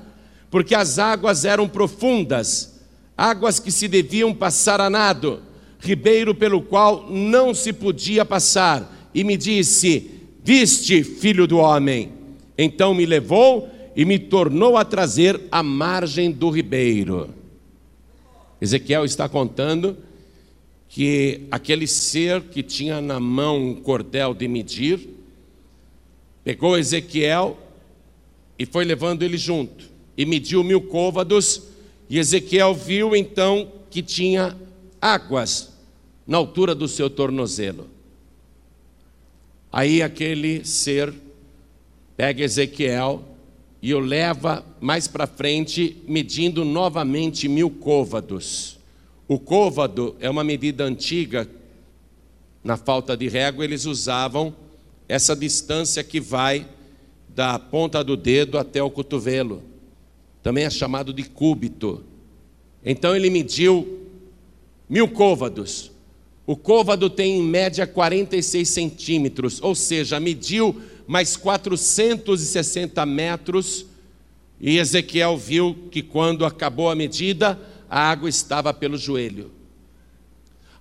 [0.49, 2.79] porque as águas eram profundas,
[3.15, 5.41] águas que se deviam passar a nado,
[5.79, 9.09] ribeiro pelo qual não se podia passar.
[9.13, 10.11] E me disse:
[10.43, 12.11] Viste, filho do homem.
[12.57, 17.29] Então me levou e me tornou a trazer à margem do ribeiro.
[18.61, 19.97] Ezequiel está contando
[20.89, 25.07] que aquele ser que tinha na mão um cordel de medir,
[26.49, 27.59] Pegou Ezequiel
[28.57, 31.61] e foi levando ele junto, e mediu mil côvados,
[32.09, 34.57] E Ezequiel viu então que tinha
[34.99, 35.71] águas
[36.25, 37.87] na altura do seu tornozelo.
[39.71, 41.13] Aí aquele ser
[42.17, 43.23] pega Ezequiel
[43.79, 48.79] e o leva mais para frente, medindo novamente mil côvados.
[49.27, 51.47] O côvado é uma medida antiga,
[52.63, 54.51] na falta de régua, eles usavam
[55.09, 56.67] essa distância que vai
[57.27, 59.63] da ponta do dedo até o cotovelo.
[60.43, 62.03] Também é chamado de cúbito.
[62.85, 64.05] Então ele mediu
[64.87, 65.91] mil côvados.
[66.45, 73.87] O côvado tem em média 46 centímetros, ou seja, mediu mais 460 metros.
[74.61, 79.51] E Ezequiel viu que quando acabou a medida, a água estava pelo joelho.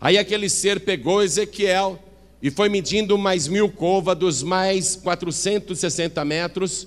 [0.01, 2.03] Aí aquele ser pegou Ezequiel
[2.43, 6.87] e foi medindo mais mil côvados, mais 460 metros.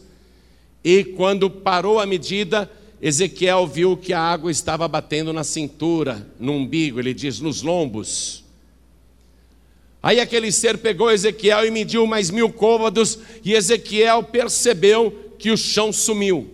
[0.84, 2.70] E quando parou a medida,
[3.02, 8.44] Ezequiel viu que a água estava batendo na cintura, no umbigo, ele diz, nos lombos.
[10.02, 15.58] Aí aquele ser pegou Ezequiel e mediu mais mil côvados, e Ezequiel percebeu que o
[15.58, 16.50] chão sumiu,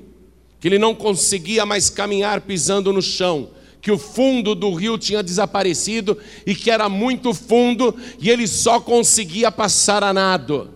[0.60, 3.50] que ele não conseguia mais caminhar pisando no chão,
[3.88, 8.82] que o fundo do rio tinha desaparecido e que era muito fundo e ele só
[8.82, 10.70] conseguia passar a nado.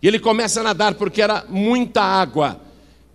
[0.00, 2.60] E ele começa a nadar porque era muita água.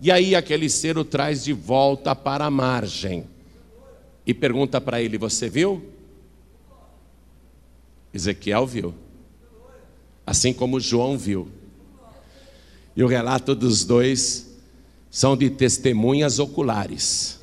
[0.02, 3.24] E aí aquele ser o traz de volta para a margem
[4.26, 5.82] e pergunta para ele: Você viu?
[8.12, 8.94] Ezequiel viu,
[10.26, 11.48] assim como João viu.
[12.94, 14.58] E o relato dos dois
[15.10, 17.39] são de testemunhas oculares,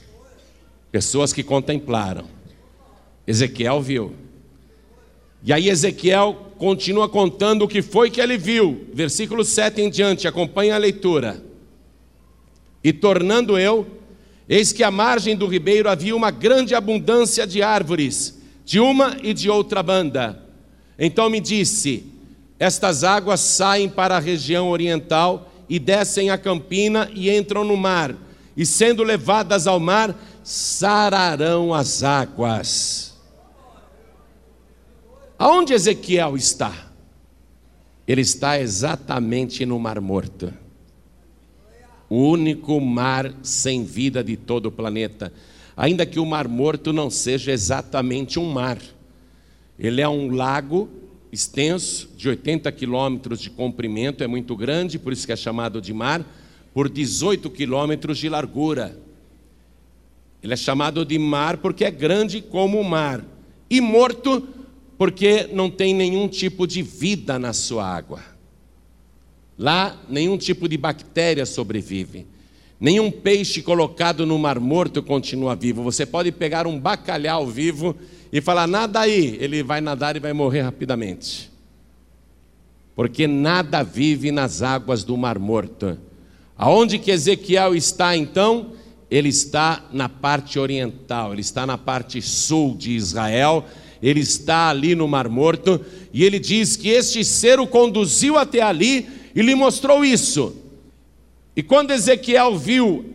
[0.92, 2.26] pessoas que contemplaram.
[3.26, 4.14] Ezequiel viu.
[5.44, 8.88] E aí Ezequiel continua contando o que foi que ele viu.
[8.94, 11.44] Versículo 7 em diante, acompanha a leitura.
[12.84, 13.86] E tornando eu,
[14.48, 19.34] eis que à margem do ribeiro havia uma grande abundância de árvores, de uma e
[19.34, 20.48] de outra banda
[20.98, 22.06] então me disse:
[22.60, 28.16] Estas águas saem para a região oriental e descem a campina e entram no mar,
[28.56, 30.16] e sendo levadas ao mar,
[30.48, 33.18] sararão as águas.
[35.38, 36.92] Aonde Ezequiel está?
[38.08, 40.54] Ele está exatamente no Mar Morto.
[42.10, 45.34] O único mar sem vida de todo o planeta.
[45.76, 48.80] Ainda que o Mar Morto não seja exatamente um mar
[49.80, 50.90] ele é um lago
[51.32, 55.94] extenso, de 80 quilômetros de comprimento, é muito grande, por isso que é chamado de
[55.94, 56.26] mar,
[56.74, 58.98] por 18 quilômetros de largura.
[60.48, 63.22] Ele é chamado de mar porque é grande como o mar,
[63.70, 64.48] e morto
[64.98, 68.22] porque não tem nenhum tipo de vida na sua água.
[69.60, 72.26] Lá, nenhum tipo de bactéria sobrevive.
[72.80, 75.84] Nenhum peixe colocado no mar morto continua vivo.
[75.84, 77.94] Você pode pegar um bacalhau vivo
[78.32, 81.52] e falar, nada aí, ele vai nadar e vai morrer rapidamente.
[82.96, 86.00] Porque nada vive nas águas do Mar Morto.
[86.58, 88.77] Aonde que Ezequiel está então?
[89.10, 93.66] Ele está na parte oriental, ele está na parte sul de Israel,
[94.02, 95.80] ele está ali no Mar Morto,
[96.14, 100.56] e ele diz que este ser o conduziu até ali e lhe mostrou isso.
[101.56, 103.06] E quando Ezequiel viu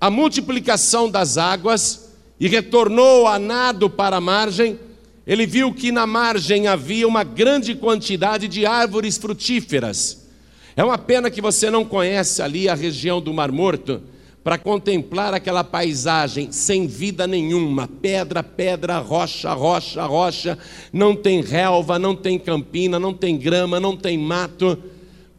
[0.00, 2.04] a multiplicação das águas,
[2.38, 4.78] e retornou a nado para a margem,
[5.26, 10.28] ele viu que na margem havia uma grande quantidade de árvores frutíferas.
[10.76, 14.02] É uma pena que você não conhece ali a região do Mar Morto
[14.44, 20.58] para contemplar aquela paisagem sem vida nenhuma, pedra, pedra, rocha, rocha, rocha,
[20.92, 24.78] não tem relva, não tem campina, não tem grama, não tem mato.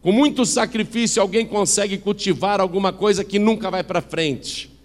[0.01, 4.75] Com muito sacrifício alguém consegue cultivar alguma coisa que nunca vai para frente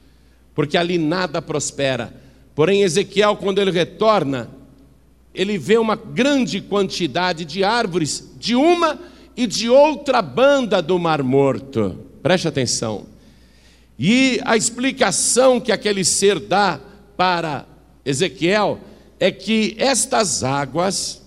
[0.60, 2.12] porque ali nada prospera.
[2.54, 4.50] Porém, Ezequiel, quando ele retorna,
[5.34, 8.98] ele vê uma grande quantidade de árvores de uma
[9.34, 11.98] e de outra banda do Mar Morto.
[12.22, 13.06] Preste atenção.
[14.02, 16.80] E a explicação que aquele ser dá
[17.18, 17.66] para
[18.02, 18.80] Ezequiel
[19.18, 21.20] é que estas águas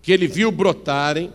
[0.00, 1.30] que ele viu brotarem,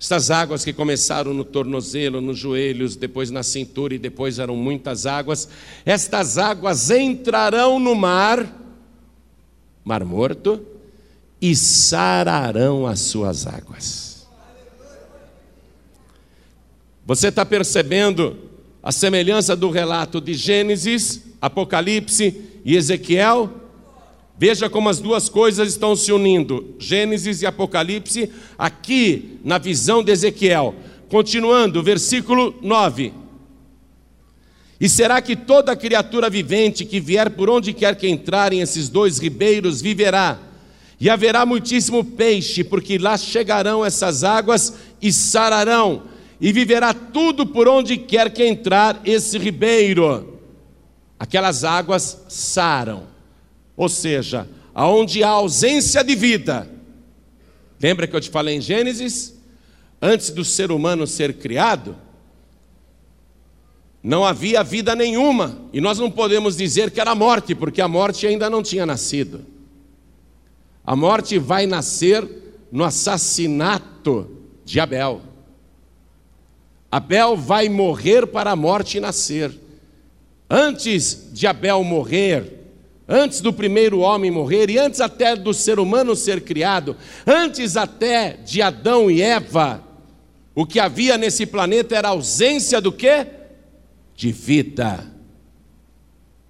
[0.00, 5.06] estas águas que começaram no tornozelo, nos joelhos, depois na cintura e depois eram muitas
[5.06, 5.48] águas,
[5.86, 8.44] estas águas entrarão no mar,
[9.84, 10.60] mar morto,
[11.40, 14.26] e sararão as suas águas.
[17.06, 18.50] Você está percebendo
[18.82, 23.50] a semelhança do relato de Gênesis, Apocalipse e Ezequiel?
[24.36, 30.10] Veja como as duas coisas estão se unindo, Gênesis e Apocalipse, aqui na visão de
[30.10, 30.74] Ezequiel.
[31.08, 33.12] Continuando, versículo 9.
[34.80, 39.18] E será que toda criatura vivente que vier por onde quer que entrarem esses dois
[39.18, 40.40] ribeiros viverá?
[40.98, 46.02] E haverá muitíssimo peixe, porque lá chegarão essas águas e sararão,
[46.42, 50.40] e viverá tudo por onde quer que entrar esse ribeiro.
[51.16, 53.04] Aquelas águas saram,
[53.76, 56.68] ou seja, aonde há ausência de vida.
[57.80, 59.40] Lembra que eu te falei em Gênesis?
[60.00, 61.96] Antes do ser humano ser criado,
[64.02, 68.26] não havia vida nenhuma, e nós não podemos dizer que era morte, porque a morte
[68.26, 69.46] ainda não tinha nascido.
[70.84, 72.28] A morte vai nascer
[72.72, 74.28] no assassinato
[74.64, 75.30] de Abel.
[76.92, 79.50] Abel vai morrer para a morte nascer.
[80.48, 82.60] Antes de Abel morrer,
[83.08, 86.94] antes do primeiro homem morrer e antes até do ser humano ser criado,
[87.26, 89.82] antes até de Adão e Eva,
[90.54, 93.26] o que havia nesse planeta era ausência do quê?
[94.22, 95.04] de vida.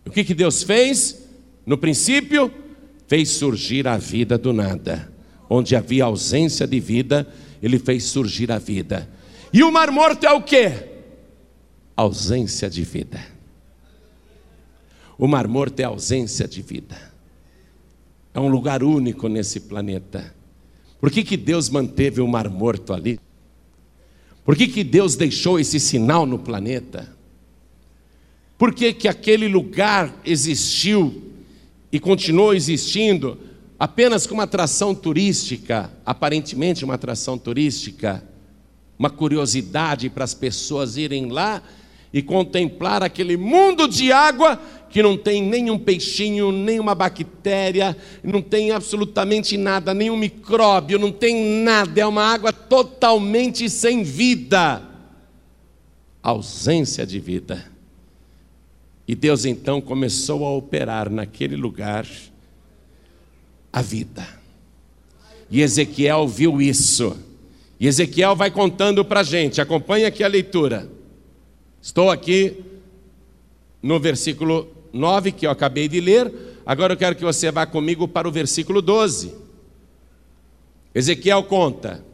[0.05, 1.27] O que, que Deus fez?
[1.65, 2.53] No princípio,
[3.07, 5.11] fez surgir a vida do nada.
[5.49, 7.27] Onde havia ausência de vida,
[7.63, 9.09] Ele fez surgir a vida.
[9.53, 10.73] E o mar morto é o que?
[11.95, 13.21] Ausência de vida.
[15.19, 16.97] O mar morto é ausência de vida.
[18.33, 20.35] É um lugar único nesse planeta.
[20.99, 23.21] Por que, que Deus manteve o mar morto ali?
[24.45, 27.15] Por que, que Deus deixou esse sinal no planeta?
[28.57, 31.31] Por que, que aquele lugar existiu
[31.91, 33.39] e continuou existindo
[33.79, 38.25] apenas como atração turística, aparentemente uma atração turística,
[39.03, 41.61] uma curiosidade para as pessoas irem lá
[42.13, 44.57] e contemplar aquele mundo de água
[44.89, 51.65] que não tem nenhum peixinho, nenhuma bactéria, não tem absolutamente nada, nenhum micróbio, não tem
[51.65, 54.81] nada, é uma água totalmente sem vida.
[56.23, 57.73] Ausência de vida.
[59.09, 62.07] E Deus então começou a operar naquele lugar
[63.73, 64.25] a vida.
[65.51, 67.32] E Ezequiel viu isso.
[67.83, 70.89] E Ezequiel vai contando para a gente, acompanha aqui a leitura.
[71.81, 72.63] Estou aqui
[73.83, 76.33] no versículo 9 que eu acabei de ler,
[76.65, 79.35] agora eu quero que você vá comigo para o versículo 12.
[80.95, 82.05] Ezequiel conta: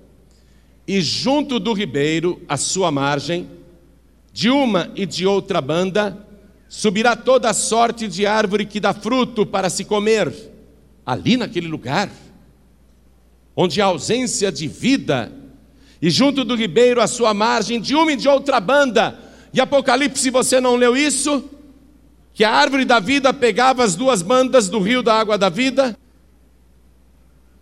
[0.87, 3.47] E junto do ribeiro, à sua margem,
[4.33, 6.27] de uma e de outra banda,
[6.67, 10.33] subirá toda sorte de árvore que dá fruto para se comer,
[11.05, 12.11] ali naquele lugar,
[13.55, 15.31] onde há ausência de vida,
[16.01, 19.19] e junto do ribeiro à sua margem, de uma e de outra banda.
[19.53, 21.45] E Apocalipse, você não leu isso?
[22.35, 25.97] Que a árvore da vida pegava as duas bandas do rio da água da vida,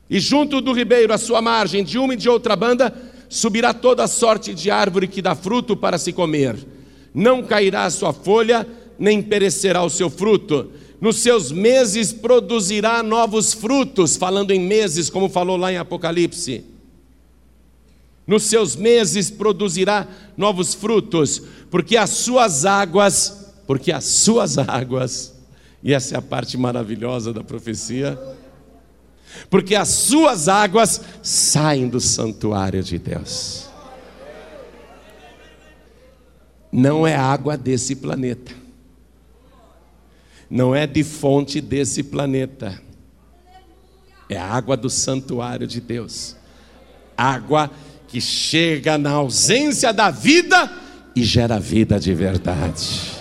[0.09, 2.95] e junto do ribeiro à sua margem, de uma e de outra banda,
[3.29, 6.57] subirá toda sorte de árvore que dá fruto para se comer.
[7.13, 8.67] Não cairá a sua folha,
[8.99, 10.71] nem perecerá o seu fruto.
[11.01, 16.65] Nos seus meses produzirá novos frutos, falando em meses, como falou lá em Apocalipse.
[18.27, 20.07] Nos seus meses produzirá
[20.37, 25.35] novos frutos, porque as suas águas, porque as suas águas,
[25.83, 28.19] e essa é a parte maravilhosa da profecia,
[29.49, 33.67] porque as suas águas saem do santuário de Deus.
[36.73, 38.53] Não é água desse planeta.
[40.49, 42.81] Não é de fonte desse planeta,
[44.29, 46.37] é água do santuário de Deus,
[47.17, 47.71] água
[48.09, 50.71] que chega na ausência da vida
[51.15, 53.17] e gera vida de verdade.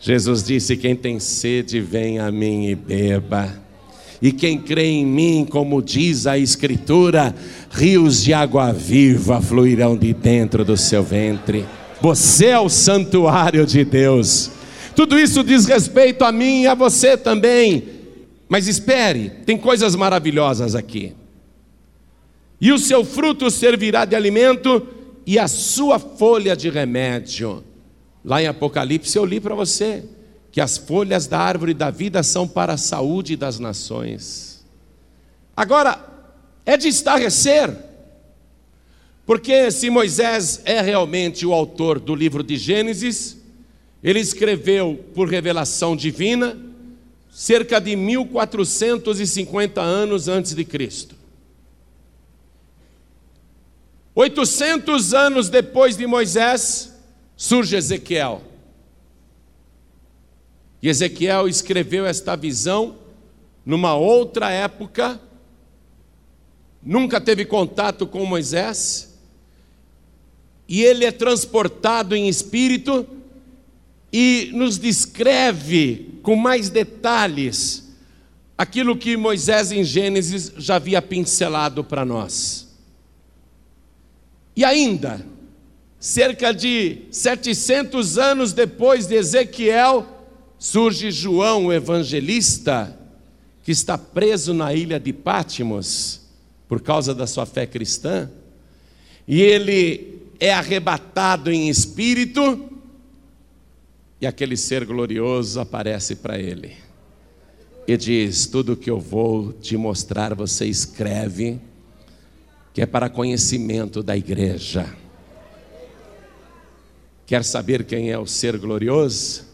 [0.00, 3.66] Jesus disse: Quem tem sede, vem a mim e beba.
[4.20, 7.34] E quem crê em mim, como diz a Escritura,
[7.70, 11.66] rios de água viva fluirão de dentro do seu ventre.
[12.00, 14.50] Você é o santuário de Deus.
[14.94, 17.84] Tudo isso diz respeito a mim e a você também.
[18.48, 21.12] Mas espere, tem coisas maravilhosas aqui.
[22.60, 24.86] E o seu fruto servirá de alimento
[25.26, 27.64] e a sua folha de remédio.
[28.24, 30.04] Lá em Apocalipse eu li para você
[30.50, 34.64] que as folhas da árvore da vida são para a saúde das nações.
[35.56, 36.02] Agora,
[36.64, 37.76] é de estarrecer,
[39.26, 43.36] porque se Moisés é realmente o autor do livro de Gênesis,
[44.02, 46.56] ele escreveu por revelação divina
[47.28, 51.15] cerca de 1450 anos antes de Cristo.
[54.16, 56.90] 800 anos depois de Moisés,
[57.36, 58.42] surge Ezequiel.
[60.80, 62.96] E Ezequiel escreveu esta visão
[63.64, 65.20] numa outra época,
[66.82, 69.14] nunca teve contato com Moisés,
[70.66, 73.06] e ele é transportado em espírito
[74.10, 77.94] e nos descreve com mais detalhes
[78.56, 82.65] aquilo que Moisés em Gênesis já havia pincelado para nós.
[84.56, 85.24] E ainda,
[86.00, 90.06] cerca de 700 anos depois de Ezequiel,
[90.58, 92.98] surge João, o evangelista,
[93.62, 96.22] que está preso na ilha de Pátimos
[96.66, 98.30] por causa da sua fé cristã,
[99.28, 102.70] e ele é arrebatado em espírito,
[104.20, 106.86] e aquele ser glorioso aparece para ele
[107.86, 111.60] e diz: Tudo que eu vou te mostrar, você escreve,
[112.76, 114.94] que é para conhecimento da igreja.
[117.24, 119.46] Quer saber quem é o ser glorioso?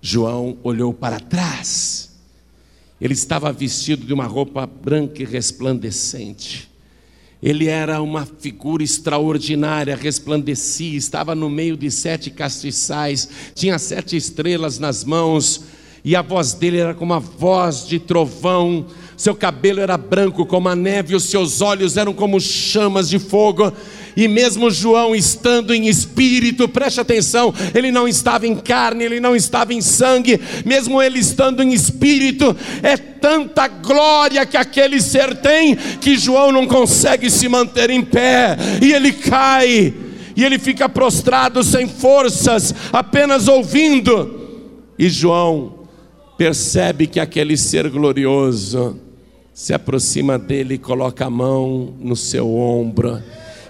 [0.00, 2.18] João olhou para trás.
[2.98, 6.70] Ele estava vestido de uma roupa branca e resplandecente.
[7.42, 14.78] Ele era uma figura extraordinária, resplandecia, estava no meio de sete castiçais, tinha sete estrelas
[14.78, 15.62] nas mãos,
[16.02, 18.86] e a voz dele era como a voz de trovão,
[19.18, 23.72] seu cabelo era branco como a neve, os seus olhos eram como chamas de fogo,
[24.16, 29.34] e mesmo João estando em espírito, preste atenção, ele não estava em carne, ele não
[29.34, 35.74] estava em sangue, mesmo ele estando em espírito, é tanta glória que aquele ser tem,
[35.74, 39.92] que João não consegue se manter em pé, e ele cai,
[40.36, 45.80] e ele fica prostrado sem forças, apenas ouvindo, e João
[46.38, 49.07] percebe que aquele ser glorioso
[49.58, 53.20] se aproxima dele e coloca a mão no seu ombro.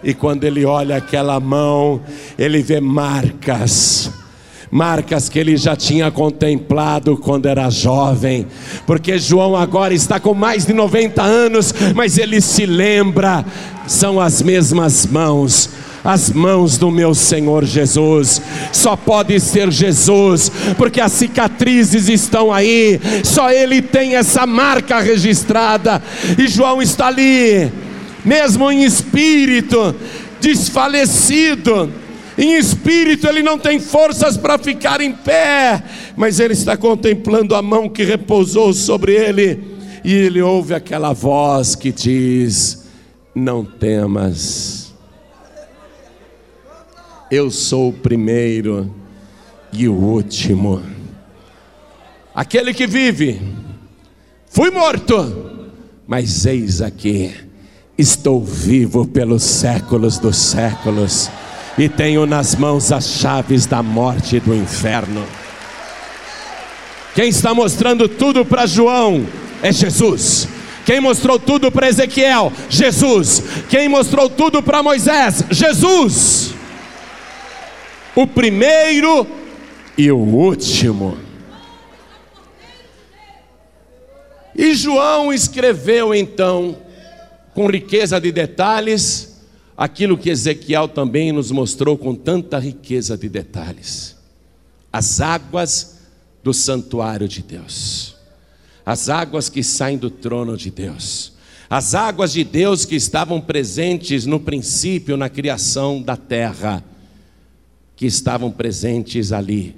[0.05, 2.03] E quando ele olha aquela mão,
[2.39, 4.11] ele vê marcas.
[4.71, 8.47] Marcas que ele já tinha contemplado quando era jovem,
[8.87, 13.43] porque João agora está com mais de 90 anos, mas ele se lembra,
[13.87, 15.71] são as mesmas mãos
[16.05, 18.41] as mãos do meu Senhor Jesus.
[18.73, 26.03] Só pode ser Jesus, porque as cicatrizes estão aí, só Ele tem essa marca registrada,
[26.39, 27.71] e João está ali,
[28.25, 29.95] mesmo em espírito,
[30.41, 31.93] desfalecido.
[32.37, 35.83] Em espírito ele não tem forças para ficar em pé,
[36.17, 39.59] mas ele está contemplando a mão que repousou sobre ele,
[40.05, 42.87] e ele ouve aquela voz que diz:
[43.35, 44.78] Não temas
[47.31, 48.95] eu sou o primeiro
[49.73, 50.83] e o último.
[52.35, 53.41] Aquele que vive,
[54.47, 55.75] fui morto,
[56.07, 57.35] mas eis aqui,
[57.97, 61.31] estou vivo pelos séculos dos séculos,
[61.77, 65.25] e tenho nas mãos as chaves da morte e do inferno.
[67.15, 69.27] Quem está mostrando tudo para João
[69.63, 70.49] é Jesus.
[70.85, 72.53] Quem mostrou tudo para Ezequiel?
[72.71, 73.43] Jesus.
[73.69, 75.45] Quem mostrou tudo para Moisés?
[75.51, 76.55] Jesus
[78.21, 79.25] o primeiro
[79.97, 81.17] e o último.
[84.57, 86.77] E João escreveu então,
[87.55, 89.41] com riqueza de detalhes,
[89.77, 94.17] aquilo que Ezequiel também nos mostrou com tanta riqueza de detalhes:
[94.93, 95.99] as águas
[96.43, 98.17] do santuário de Deus,
[98.85, 101.35] as águas que saem do trono de Deus,
[101.71, 106.83] as águas de Deus que estavam presentes no princípio na criação da terra
[107.99, 109.75] que estavam presentes ali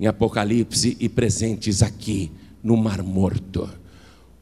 [0.00, 2.32] em Apocalipse e presentes aqui
[2.64, 3.70] no Mar Morto.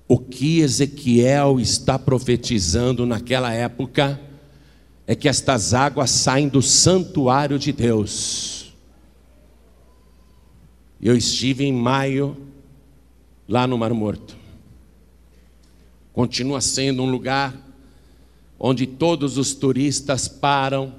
[0.08, 4.18] O que Ezequiel está profetizando naquela época
[5.06, 8.72] é que estas águas saem do santuário de Deus.
[10.98, 12.34] Eu estive em maio
[13.46, 14.38] lá no Mar Morto.
[16.14, 17.54] Continua sendo um lugar
[18.58, 20.94] onde todos os turistas param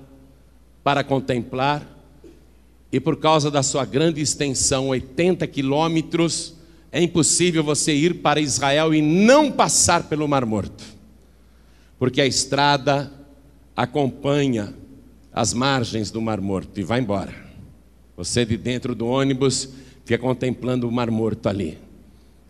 [0.84, 1.96] para contemplar
[2.92, 6.56] e por causa da sua grande extensão, 80 quilômetros,
[6.92, 10.84] é impossível você ir para Israel e não passar pelo Mar Morto,
[12.00, 13.12] porque a estrada
[13.76, 14.74] acompanha
[15.32, 17.34] as margens do Mar Morto e vai embora.
[18.18, 19.70] Você de dentro do ônibus
[20.04, 21.78] fica contemplando o Mar Morto ali.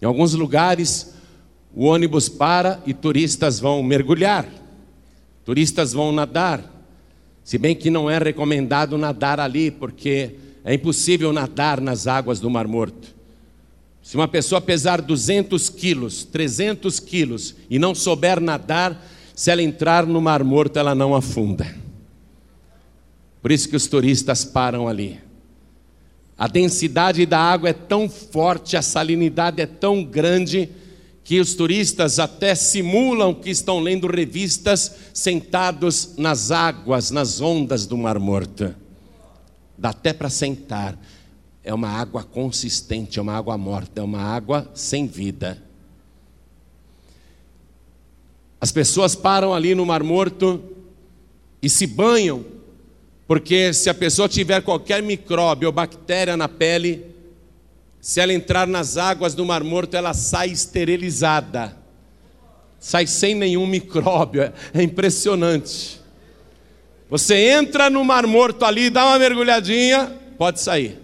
[0.02, 1.14] Em alguns lugares,
[1.76, 4.48] o ônibus para e turistas vão mergulhar,
[5.44, 6.79] turistas vão nadar.
[7.50, 12.48] Se bem que não é recomendado nadar ali, porque é impossível nadar nas águas do
[12.48, 13.08] Mar Morto.
[14.04, 20.06] Se uma pessoa pesar 200 quilos, 300 quilos e não souber nadar, se ela entrar
[20.06, 21.76] no Mar Morto, ela não afunda.
[23.42, 25.20] Por isso que os turistas param ali.
[26.38, 30.70] A densidade da água é tão forte, a salinidade é tão grande
[31.30, 37.96] que os turistas até simulam que estão lendo revistas sentados nas águas, nas ondas do
[37.96, 38.74] Mar Morto.
[39.78, 40.98] Dá até para sentar.
[41.64, 45.62] é uma água consistente, é uma água morta, é uma água sem vida.
[48.60, 50.64] As pessoas param ali no Mar Morto
[51.62, 52.44] e se banham,
[53.28, 57.06] porque se a pessoa tiver qualquer micróbio ou bactéria na pele,
[58.02, 61.78] se ela entrar nas águas do Mar Morto, ela sai esterilizada,
[62.80, 66.00] sai sem nenhum micróbio, é, é impressionante.
[67.10, 70.98] Você entra no Mar Morto ali, dá uma mergulhadinha, pode sair.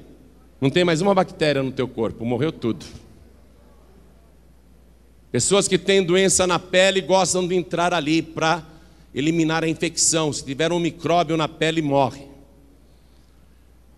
[0.61, 2.85] Não tem mais uma bactéria no teu corpo, morreu tudo.
[5.31, 8.63] Pessoas que têm doença na pele gostam de entrar ali para
[9.13, 10.31] eliminar a infecção.
[10.31, 12.34] Se tiver um micróbio na pele, morre.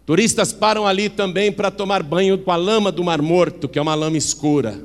[0.08, 3.82] Turistas param ali também para tomar banho com a lama do Mar Morto, que é
[3.82, 4.82] uma lama escura.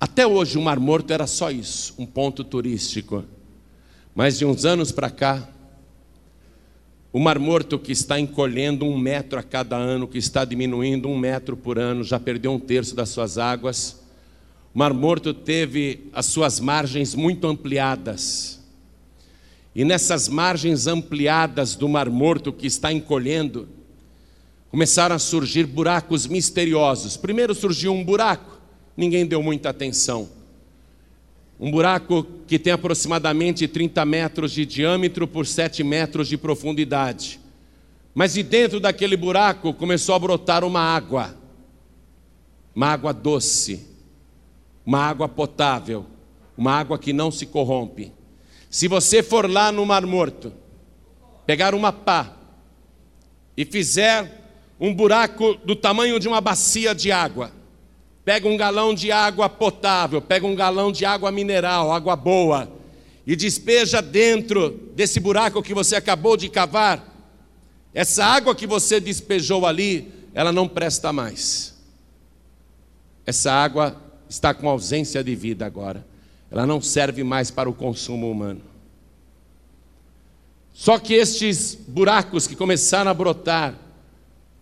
[0.00, 3.26] Até hoje o Mar Morto era só isso, um ponto turístico.
[4.14, 5.46] Mas de uns anos para cá,
[7.12, 11.18] o Mar Morto que está encolhendo um metro a cada ano, que está diminuindo um
[11.18, 14.00] metro por ano, já perdeu um terço das suas águas.
[14.74, 18.61] O Mar Morto teve as suas margens muito ampliadas.
[19.74, 23.68] E nessas margens ampliadas do Mar Morto que está encolhendo,
[24.70, 27.16] começaram a surgir buracos misteriosos.
[27.16, 28.60] Primeiro surgiu um buraco,
[28.96, 30.28] ninguém deu muita atenção.
[31.58, 37.40] Um buraco que tem aproximadamente 30 metros de diâmetro por 7 metros de profundidade.
[38.14, 41.34] Mas de dentro daquele buraco começou a brotar uma água,
[42.74, 43.86] uma água doce,
[44.84, 46.04] uma água potável,
[46.56, 48.12] uma água que não se corrompe.
[48.72, 50.52] Se você for lá no Mar Morto,
[51.46, 52.34] pegar uma pá
[53.56, 54.42] e fizer
[54.80, 57.52] um buraco do tamanho de uma bacia de água,
[58.24, 62.72] Pega um galão de água potável, pega um galão de água mineral, água boa,
[63.26, 67.08] e despeja dentro desse buraco que você acabou de cavar.
[67.92, 71.74] Essa água que você despejou ali, ela não presta mais.
[73.26, 76.06] Essa água está com ausência de vida agora.
[76.52, 78.60] Ela não serve mais para o consumo humano.
[80.70, 83.74] Só que estes buracos que começaram a brotar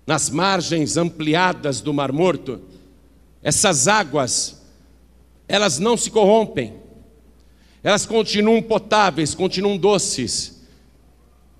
[0.07, 2.61] nas margens ampliadas do Mar Morto,
[3.43, 4.62] essas águas,
[5.49, 6.74] elas não se corrompem,
[7.82, 10.62] elas continuam potáveis, continuam doces.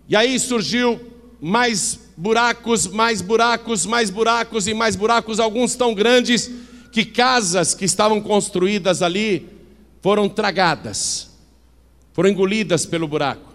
[0.09, 1.01] E aí surgiu
[1.41, 6.49] mais buracos, mais buracos, mais buracos e mais buracos, alguns tão grandes
[6.93, 9.60] que casas que estavam construídas ali
[10.01, 11.31] foram tragadas,
[12.13, 13.55] foram engolidas pelo buraco.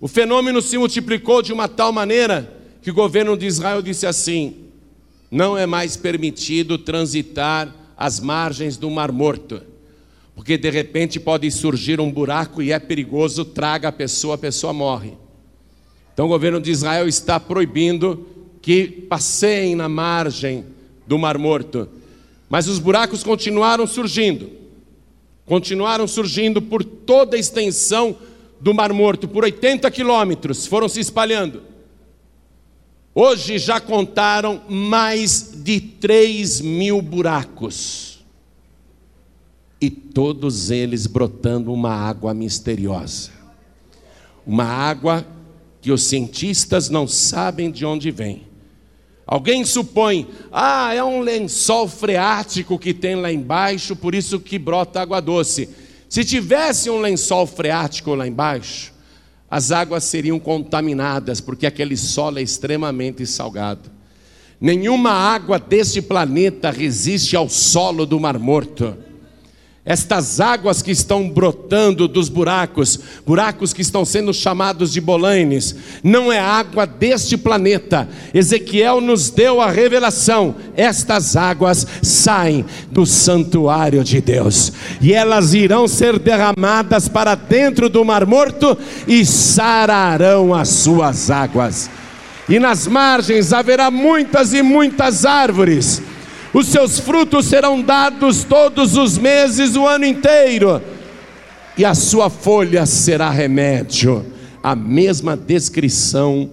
[0.00, 4.66] O fenômeno se multiplicou de uma tal maneira que o governo de Israel disse assim:
[5.30, 9.62] não é mais permitido transitar as margens do Mar Morto,
[10.34, 14.72] porque de repente pode surgir um buraco e é perigoso, traga a pessoa, a pessoa
[14.72, 15.14] morre.
[16.12, 18.26] Então o governo de Israel está proibindo
[18.62, 20.64] que passeiem na margem
[21.06, 21.88] do Mar Morto.
[22.48, 24.50] Mas os buracos continuaram surgindo.
[25.46, 28.16] Continuaram surgindo por toda a extensão
[28.60, 31.62] do Mar Morto, por 80 quilômetros, foram se espalhando.
[33.14, 38.24] Hoje já contaram mais de 3 mil buracos.
[39.80, 43.30] E todos eles brotando uma água misteriosa.
[44.44, 45.26] Uma água
[45.80, 48.42] que os cientistas não sabem de onde vem.
[49.26, 55.00] Alguém supõe, ah, é um lençol freático que tem lá embaixo, por isso que brota
[55.00, 55.68] água doce.
[56.08, 58.92] Se tivesse um lençol freático lá embaixo,
[59.50, 63.90] as águas seriam contaminadas, porque aquele solo é extremamente salgado.
[64.60, 68.96] Nenhuma água deste planeta resiste ao solo do Mar Morto.
[69.88, 76.32] Estas águas que estão brotando dos buracos, buracos que estão sendo chamados de bolanes, não
[76.32, 78.08] é água deste planeta.
[78.34, 85.86] Ezequiel nos deu a revelação: estas águas saem do santuário de Deus, e elas irão
[85.86, 88.76] ser derramadas para dentro do Mar Morto
[89.06, 91.88] e sararão as suas águas.
[92.48, 96.02] E nas margens haverá muitas e muitas árvores
[96.58, 100.80] os seus frutos serão dados todos os meses, o ano inteiro,
[101.76, 104.24] e a sua folha será remédio.
[104.62, 106.50] A mesma descrição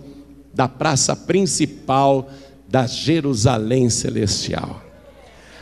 [0.54, 2.30] da praça principal
[2.68, 4.84] da Jerusalém Celestial.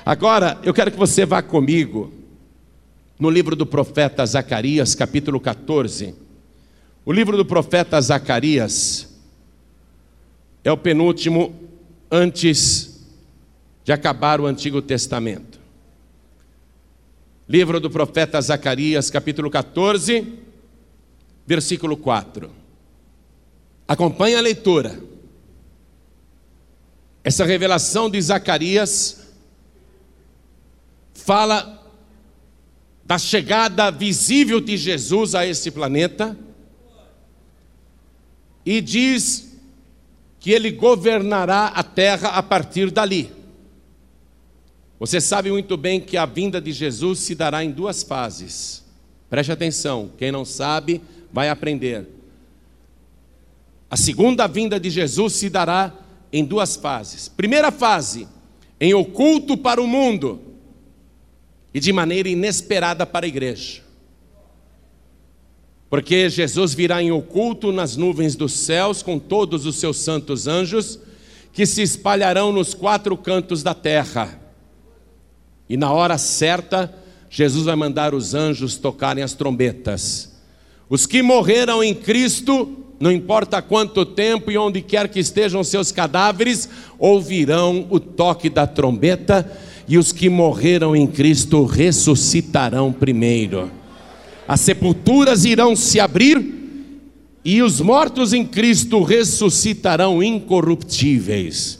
[0.03, 2.11] Agora, eu quero que você vá comigo
[3.19, 6.15] no livro do profeta Zacarias, capítulo 14.
[7.05, 9.07] O livro do profeta Zacarias
[10.63, 11.53] é o penúltimo
[12.09, 12.90] antes
[13.83, 15.59] de acabar o Antigo Testamento.
[17.47, 20.39] Livro do profeta Zacarias, capítulo 14,
[21.45, 22.49] versículo 4.
[23.87, 25.01] Acompanhe a leitura.
[27.23, 29.27] Essa revelação de Zacarias
[31.13, 31.77] fala
[33.03, 36.37] da chegada visível de Jesus a esse planeta
[38.65, 39.57] e diz
[40.39, 43.40] que ele governará a terra a partir dali.
[45.01, 48.83] Você sabe muito bem que a vinda de Jesus se dará em duas fases.
[49.31, 51.01] Preste atenção, quem não sabe,
[51.33, 52.07] vai aprender.
[53.89, 55.91] A segunda vinda de Jesus se dará
[56.31, 57.27] em duas fases.
[57.27, 58.27] Primeira fase,
[58.79, 60.39] em oculto para o mundo
[61.73, 63.81] e de maneira inesperada para a igreja.
[65.89, 70.99] Porque Jesus virá em oculto nas nuvens dos céus com todos os seus santos anjos
[71.51, 74.40] que se espalharão nos quatro cantos da terra.
[75.71, 76.93] E na hora certa,
[77.29, 80.29] Jesus vai mandar os anjos tocarem as trombetas.
[80.89, 85.89] Os que morreram em Cristo, não importa quanto tempo e onde quer que estejam seus
[85.89, 86.67] cadáveres,
[86.99, 89.49] ouvirão o toque da trombeta,
[89.87, 93.71] e os que morreram em Cristo ressuscitarão primeiro.
[94.45, 96.53] As sepulturas irão se abrir,
[97.45, 101.79] e os mortos em Cristo ressuscitarão incorruptíveis,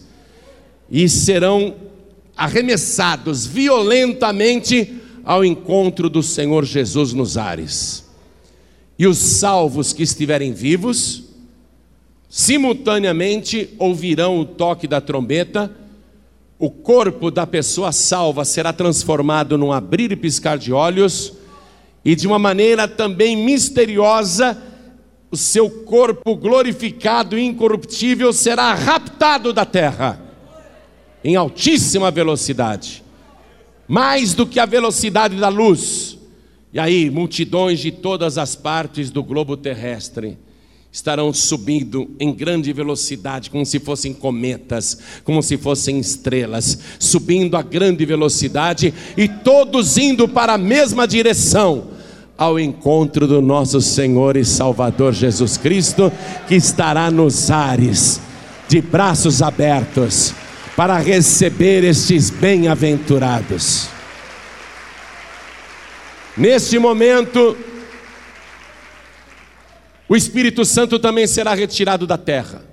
[0.89, 1.90] e serão
[2.41, 8.03] arremessados violentamente ao encontro do Senhor Jesus nos ares.
[8.97, 11.25] E os salvos que estiverem vivos,
[12.27, 15.71] simultaneamente ouvirão o toque da trombeta,
[16.57, 21.33] o corpo da pessoa salva será transformado num abrir e piscar de olhos,
[22.03, 24.59] e de uma maneira também misteriosa,
[25.29, 30.30] o seu corpo glorificado e incorruptível será raptado da terra
[31.23, 33.03] em altíssima velocidade,
[33.87, 36.17] mais do que a velocidade da luz.
[36.73, 40.37] E aí, multidões de todas as partes do globo terrestre
[40.91, 47.61] estarão subindo em grande velocidade, como se fossem cometas, como se fossem estrelas, subindo a
[47.61, 51.91] grande velocidade e todos indo para a mesma direção,
[52.37, 56.11] ao encontro do nosso Senhor e Salvador Jesus Cristo,
[56.47, 58.19] que estará nos ares,
[58.67, 60.33] de braços abertos
[60.75, 63.89] para receber estes bem-aventurados.
[66.35, 67.57] Neste momento,
[70.07, 72.63] o Espírito Santo também será retirado da terra.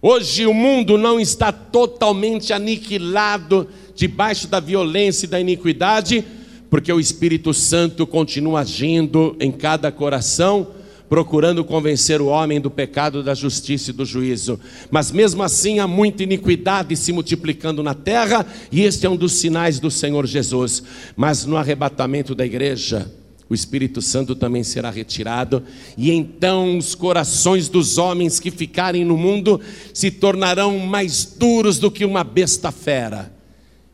[0.00, 6.24] Hoje o mundo não está totalmente aniquilado debaixo da violência e da iniquidade,
[6.68, 10.81] porque o Espírito Santo continua agindo em cada coração
[11.12, 14.58] procurando convencer o homem do pecado, da justiça e do juízo.
[14.90, 19.34] Mas mesmo assim há muita iniquidade se multiplicando na terra, e este é um dos
[19.34, 20.82] sinais do Senhor Jesus.
[21.14, 23.12] Mas no arrebatamento da igreja,
[23.46, 25.62] o Espírito Santo também será retirado,
[25.98, 29.60] e então os corações dos homens que ficarem no mundo
[29.92, 33.30] se tornarão mais duros do que uma besta fera.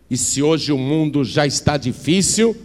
[0.09, 2.57] E se hoje o mundo já está difícil,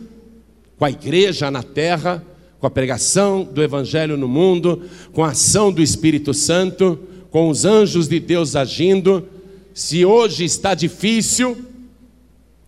[0.78, 2.24] com a igreja na terra,
[2.64, 6.98] com a pregação do Evangelho no mundo, com a ação do Espírito Santo,
[7.30, 9.28] com os anjos de Deus agindo.
[9.74, 11.58] Se hoje está difícil,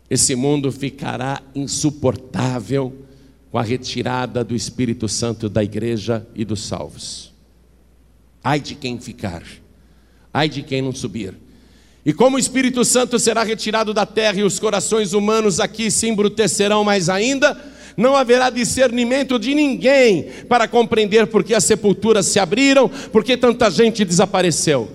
[0.10, 2.94] esse mundo ficará insuportável
[3.50, 7.32] com a retirada do Espírito Santo da igreja e dos salvos.
[8.44, 9.44] Ai de quem ficar,
[10.34, 11.36] ai de quem não subir.
[12.06, 16.10] E como o Espírito Santo será retirado da terra e os corações humanos aqui se
[16.10, 22.40] embrutecerão mais ainda, não haverá discernimento de ninguém para compreender por que as sepulturas se
[22.40, 24.90] abriram, por que tanta gente desapareceu.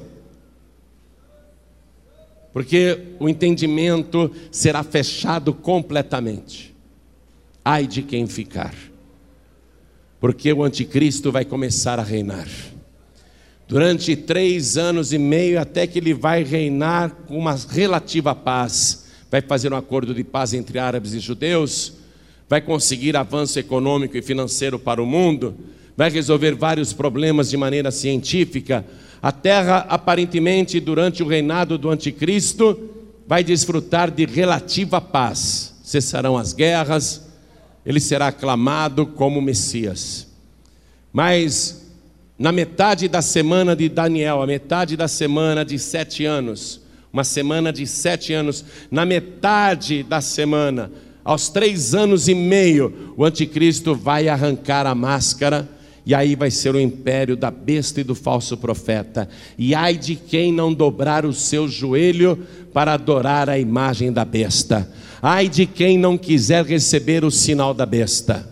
[2.53, 6.75] Porque o entendimento será fechado completamente.
[7.65, 8.75] Ai de quem ficar,
[10.19, 12.49] porque o anticristo vai começar a reinar.
[13.69, 19.41] Durante três anos e meio, até que ele vai reinar com uma relativa paz, vai
[19.41, 22.00] fazer um acordo de paz entre árabes e judeus
[22.51, 25.55] vai conseguir avanço econômico e financeiro para o mundo,
[25.97, 28.85] vai resolver vários problemas de maneira científica.
[29.23, 32.91] A terra, aparentemente, durante o reinado do anticristo,
[33.25, 35.77] vai desfrutar de relativa paz.
[35.85, 37.25] Cessarão as guerras,
[37.87, 40.27] ele será aclamado como Messias.
[41.13, 41.89] Mas
[42.37, 46.81] na metade da semana de Daniel, a metade da semana de sete anos,
[47.13, 50.91] uma semana de sete anos, na metade da semana,
[51.25, 55.69] aos três anos e meio, o anticristo vai arrancar a máscara,
[56.05, 59.29] e aí vai ser o império da besta e do falso profeta.
[59.59, 64.91] E ai de quem não dobrar o seu joelho para adorar a imagem da besta.
[65.21, 68.49] Ai de quem não quiser receber o sinal da besta.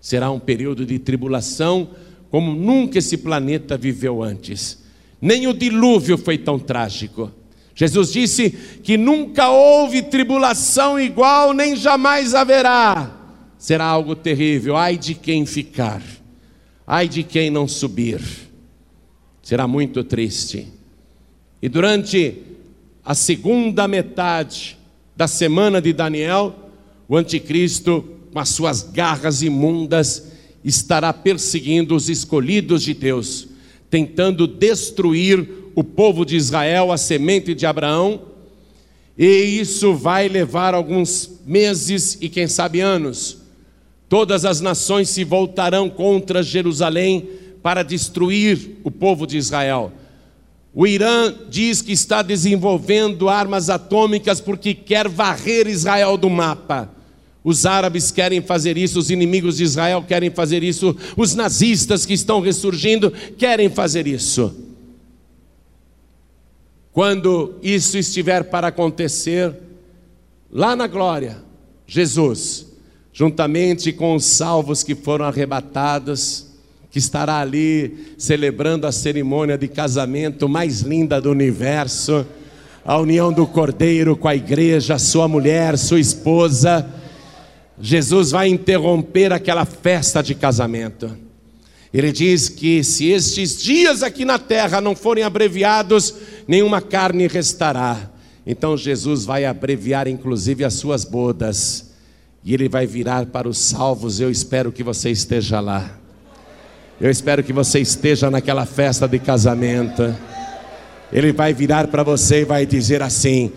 [0.00, 1.90] Será um período de tribulação
[2.30, 4.78] como nunca esse planeta viveu antes.
[5.20, 7.32] nem o dilúvio foi tão trágico.
[7.78, 8.50] Jesus disse
[8.82, 13.16] que nunca houve tribulação igual, nem jamais haverá.
[13.56, 14.76] Será algo terrível.
[14.76, 16.02] Ai de quem ficar,
[16.84, 18.20] ai de quem não subir.
[19.40, 20.66] Será muito triste.
[21.62, 22.42] E durante
[23.04, 24.76] a segunda metade
[25.16, 26.52] da semana de Daniel,
[27.08, 30.32] o anticristo, com as suas garras imundas,
[30.64, 33.46] estará perseguindo os escolhidos de Deus,
[33.88, 38.22] tentando destruir o povo de Israel, a semente de Abraão,
[39.16, 43.42] e isso vai levar alguns meses e quem sabe anos.
[44.08, 47.28] Todas as nações se voltarão contra Jerusalém
[47.62, 49.92] para destruir o povo de Israel.
[50.74, 56.92] O Irã diz que está desenvolvendo armas atômicas porque quer varrer Israel do mapa.
[57.44, 62.14] Os árabes querem fazer isso, os inimigos de Israel querem fazer isso, os nazistas que
[62.14, 64.66] estão ressurgindo querem fazer isso.
[66.98, 69.54] Quando isso estiver para acontecer,
[70.50, 71.36] lá na glória,
[71.86, 72.66] Jesus,
[73.12, 76.48] juntamente com os salvos que foram arrebatados,
[76.90, 82.26] que estará ali celebrando a cerimônia de casamento mais linda do universo,
[82.84, 86.84] a união do Cordeiro com a igreja, sua mulher, sua esposa.
[87.80, 91.27] Jesus vai interromper aquela festa de casamento.
[91.92, 96.14] Ele diz que se estes dias aqui na terra não forem abreviados,
[96.46, 98.10] nenhuma carne restará.
[98.46, 101.92] Então Jesus vai abreviar inclusive as suas bodas,
[102.44, 104.20] e ele vai virar para os salvos.
[104.20, 105.98] Eu espero que você esteja lá.
[107.00, 110.14] Eu espero que você esteja naquela festa de casamento.
[111.12, 113.52] Ele vai virar para você e vai dizer assim: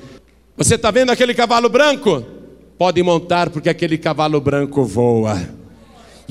[0.56, 2.24] Você está vendo aquele cavalo branco?
[2.78, 5.61] Pode montar, porque aquele cavalo branco voa.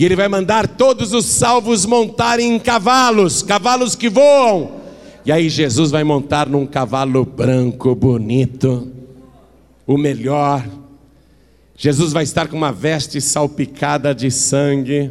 [0.01, 4.81] E ele vai mandar todos os salvos montarem em cavalos, cavalos que voam.
[5.27, 8.91] E aí Jesus vai montar num cavalo branco, bonito,
[9.87, 10.67] o melhor.
[11.77, 15.11] Jesus vai estar com uma veste salpicada de sangue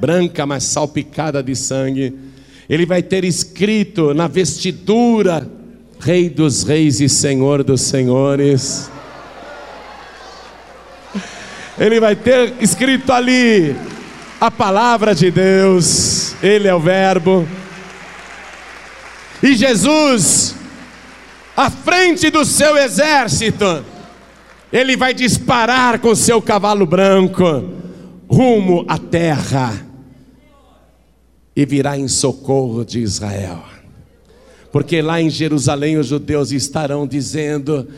[0.00, 2.12] branca, mas salpicada de sangue.
[2.68, 5.48] Ele vai ter escrito na vestidura:
[6.00, 8.90] Rei dos Reis e Senhor dos Senhores.
[11.78, 13.93] Ele vai ter escrito ali
[14.46, 17.48] a palavra de Deus, Ele é o Verbo.
[19.42, 20.54] E Jesus,
[21.56, 23.82] à frente do seu exército,
[24.70, 27.70] ele vai disparar com seu cavalo branco
[28.28, 29.86] rumo à terra
[31.56, 33.64] e virá em socorro de Israel.
[34.70, 37.88] Porque lá em Jerusalém os judeus estarão dizendo: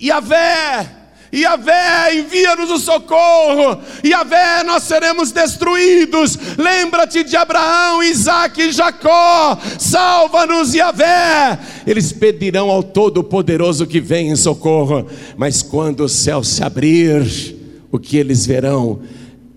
[0.00, 0.90] Yahvé,
[1.32, 6.36] Yahvé, envia-nos o socorro, Yahvé, nós seremos destruídos.
[6.58, 11.58] Lembra-te de Abraão, Isaac e Jacó, salva-nos, Yahvé.
[11.86, 15.06] Eles pedirão ao Todo-Poderoso que venha em socorro,
[15.36, 17.56] mas quando o céu se abrir,
[17.92, 19.00] o que eles verão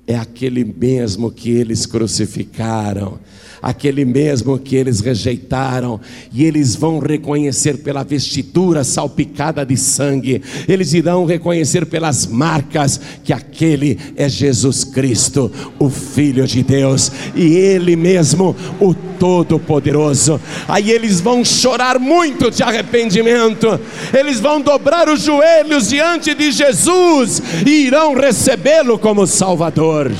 [0.06, 3.20] é aquele mesmo que eles crucificaram
[3.64, 6.00] aquele mesmo que eles rejeitaram,
[6.34, 13.32] e eles vão reconhecer pela vestidura salpicada de sangue, eles irão reconhecer pelas marcas que
[13.32, 15.50] aquele é Jesus Cristo,
[15.80, 20.42] o Filho de Deus, e Ele mesmo, o Todo-Poderoso.
[20.68, 23.80] Aí eles vão chorar muito de arrependimento,
[24.14, 30.12] eles vão dobrar os joelhos diante de Jesus e irão recebê-lo como Salvador.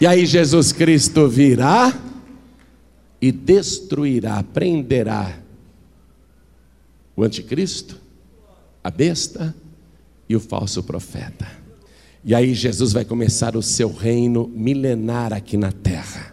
[0.00, 1.92] E aí Jesus Cristo virá
[3.20, 5.40] e destruirá, prenderá
[7.16, 8.00] o anticristo,
[8.82, 9.52] a besta
[10.28, 11.48] e o falso profeta.
[12.24, 16.32] E aí Jesus vai começar o seu reino milenar aqui na terra.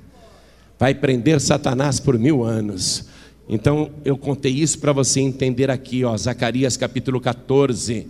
[0.78, 3.06] Vai prender Satanás por mil anos.
[3.50, 8.06] Então eu contei isso para você entender aqui, ó, Zacarias capítulo 14,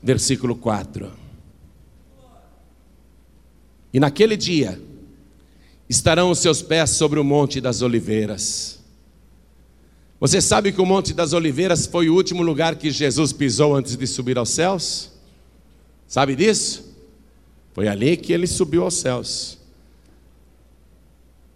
[0.00, 1.25] versículo 4.
[3.92, 4.80] E naquele dia
[5.88, 8.80] estarão os seus pés sobre o Monte das Oliveiras.
[10.18, 13.96] Você sabe que o Monte das Oliveiras foi o último lugar que Jesus pisou antes
[13.96, 15.12] de subir aos céus?
[16.06, 16.94] Sabe disso?
[17.74, 19.58] Foi ali que ele subiu aos céus.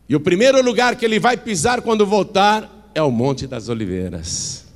[0.08, 4.70] E o primeiro lugar que ele vai pisar quando voltar é o Monte das Oliveiras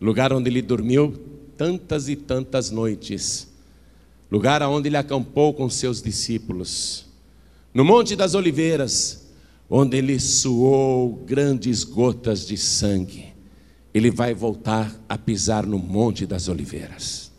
[0.00, 1.12] lugar onde ele dormiu
[1.56, 3.48] tantas e tantas noites
[4.30, 7.06] lugar onde ele acampou com seus discípulos,
[7.72, 9.28] no Monte das Oliveiras,
[9.68, 13.26] onde ele suou grandes gotas de sangue,
[13.94, 17.30] ele vai voltar a pisar no Monte das Oliveiras.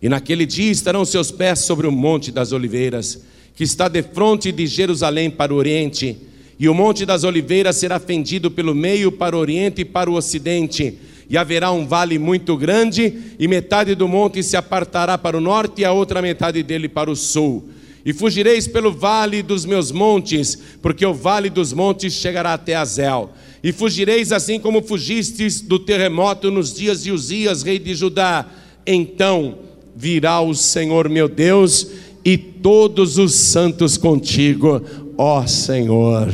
[0.00, 3.22] E naquele dia estarão seus pés sobre o Monte das Oliveiras,
[3.54, 6.16] que está de frente de Jerusalém para o oriente,
[6.58, 10.14] e o Monte das Oliveiras será fendido pelo meio para o oriente e para o
[10.14, 10.98] ocidente,
[11.28, 15.82] e haverá um vale muito grande, e metade do monte se apartará para o norte
[15.82, 17.68] e a outra metade dele para o sul.
[18.04, 23.30] E fugireis pelo vale dos meus montes, porque o vale dos montes chegará até Azel.
[23.62, 28.46] E fugireis assim como fugistes do terremoto nos dias de Uzias, rei de Judá.
[28.86, 29.58] Então
[29.94, 31.88] virá o Senhor meu Deus
[32.24, 34.80] e todos os santos contigo,
[35.18, 36.32] ó Senhor.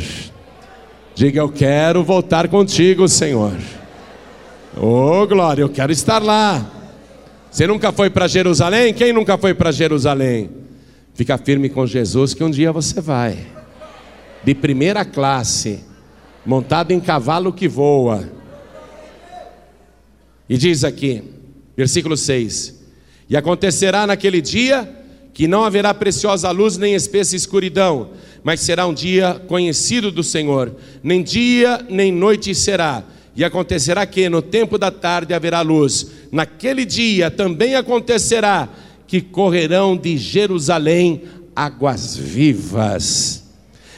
[1.14, 3.57] Diga, eu quero voltar contigo, Senhor.
[4.76, 6.68] Oh, glória, eu quero estar lá.
[7.48, 8.92] Você nunca foi para Jerusalém?
[8.92, 10.50] Quem nunca foi para Jerusalém?
[11.14, 13.38] Fica firme com Jesus que um dia você vai.
[14.42, 15.84] De primeira classe,
[16.44, 18.28] montado em cavalo que voa.
[20.48, 21.22] E diz aqui,
[21.76, 22.82] versículo 6:
[23.30, 24.88] E acontecerá naquele dia
[25.32, 28.10] que não haverá preciosa luz nem espessa escuridão,
[28.42, 33.04] mas será um dia conhecido do Senhor, nem dia nem noite será.
[33.37, 36.07] E acontecerá que no tempo da tarde haverá luz.
[36.30, 38.68] Naquele dia também acontecerá
[39.07, 41.22] que correrão de Jerusalém
[41.55, 43.45] águas vivas,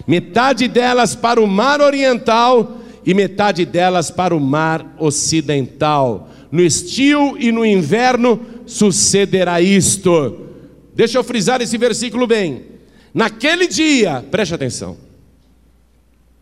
[0.06, 6.30] metade delas para o mar oriental e metade delas para o mar ocidental.
[6.50, 10.46] No estio e no inverno sucederá isto
[10.96, 12.64] Deixa eu frisar esse versículo bem.
[13.12, 14.96] Naquele dia, preste atenção,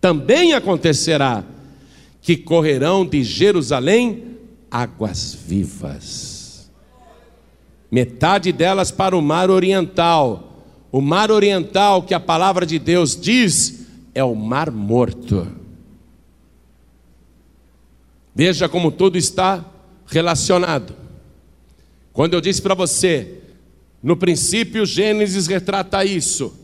[0.01, 1.45] também acontecerá
[2.25, 4.39] que correrão de Jerusalém
[4.71, 6.71] águas vivas,
[7.91, 10.65] metade delas para o mar oriental.
[10.91, 15.47] O mar oriental, que a palavra de Deus diz, é o mar morto.
[18.35, 19.63] Veja como tudo está
[20.07, 20.97] relacionado.
[22.11, 23.43] Quando eu disse para você
[24.03, 26.55] no princípio, Gênesis retrata isso.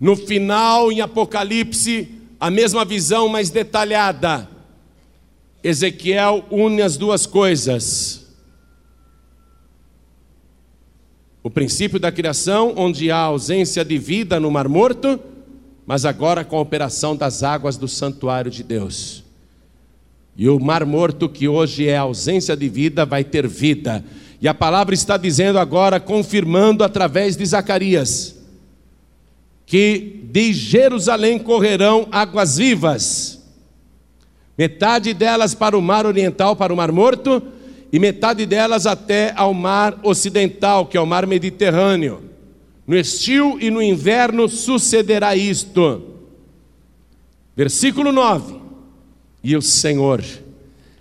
[0.00, 2.08] No final, em Apocalipse,
[2.40, 4.55] a mesma visão mais detalhada.
[5.66, 8.26] Ezequiel une as duas coisas.
[11.42, 15.18] O princípio da criação, onde há ausência de vida no Mar Morto,
[15.86, 19.24] mas agora com a operação das águas do santuário de Deus.
[20.36, 24.04] E o Mar Morto, que hoje é ausência de vida, vai ter vida
[24.40, 28.36] e a palavra está dizendo agora, confirmando através de Zacarias,
[29.64, 33.42] que de Jerusalém correrão águas vivas,
[34.56, 37.42] metade delas para o mar oriental, para o mar morto,
[37.92, 42.22] e metade delas até ao mar ocidental, que é o mar Mediterrâneo.
[42.86, 46.02] No estio e no inverno sucederá isto.
[47.56, 48.54] Versículo 9:
[49.42, 50.22] E o Senhor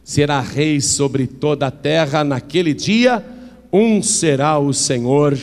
[0.04, 3.26] será rei sobre toda a terra naquele dia,
[3.74, 5.38] um será o Senhor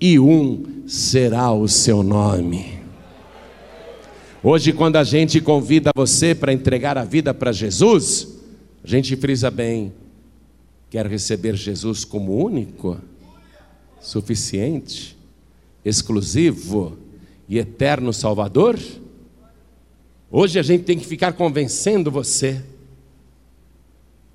[0.00, 2.75] e um será o seu nome.
[4.48, 8.38] Hoje, quando a gente convida você para entregar a vida para Jesus,
[8.84, 9.92] a gente frisa bem:
[10.88, 12.96] quer receber Jesus como único,
[14.00, 15.18] suficiente,
[15.84, 16.96] exclusivo
[17.48, 18.78] e eterno Salvador?
[20.30, 22.62] Hoje a gente tem que ficar convencendo você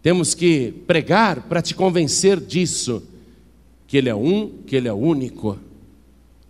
[0.02, 3.02] temos que pregar para te convencer disso,
[3.88, 5.58] que Ele é um, que Ele é único.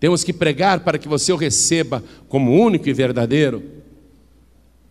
[0.01, 3.61] Temos que pregar para que você o receba como único e verdadeiro.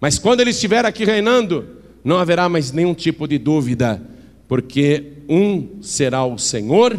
[0.00, 1.66] Mas quando Ele estiver aqui reinando,
[2.04, 4.00] não haverá mais nenhum tipo de dúvida,
[4.46, 6.96] porque um será o Senhor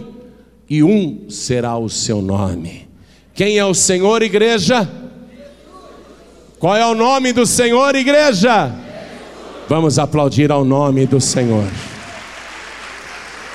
[0.70, 2.86] e um será o seu nome.
[3.34, 4.92] Quem é o Senhor, igreja?
[6.60, 8.76] Qual é o nome do Senhor, igreja?
[9.70, 11.64] Vamos aplaudir ao nome do Senhor.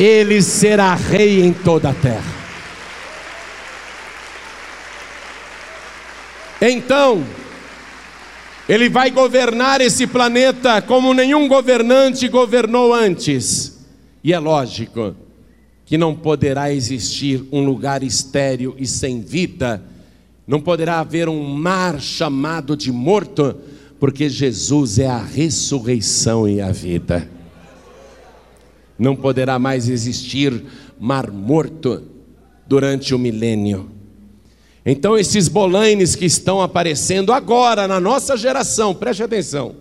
[0.01, 2.46] Ele será rei em toda a terra.
[6.61, 7.25] Então,
[8.69, 13.79] ele vai governar esse planeta como nenhum governante governou antes.
[14.25, 15.15] E é lógico
[15.85, 19.83] que não poderá existir um lugar estéril e sem vida,
[20.47, 23.57] não poderá haver um mar chamado de morto
[23.99, 27.29] porque Jesus é a ressurreição e a vida.
[28.99, 30.65] Não poderá mais existir
[30.99, 32.03] mar morto
[32.67, 33.96] durante o milênio.
[34.89, 39.75] Então, esses bolaines que estão aparecendo agora na nossa geração, preste atenção,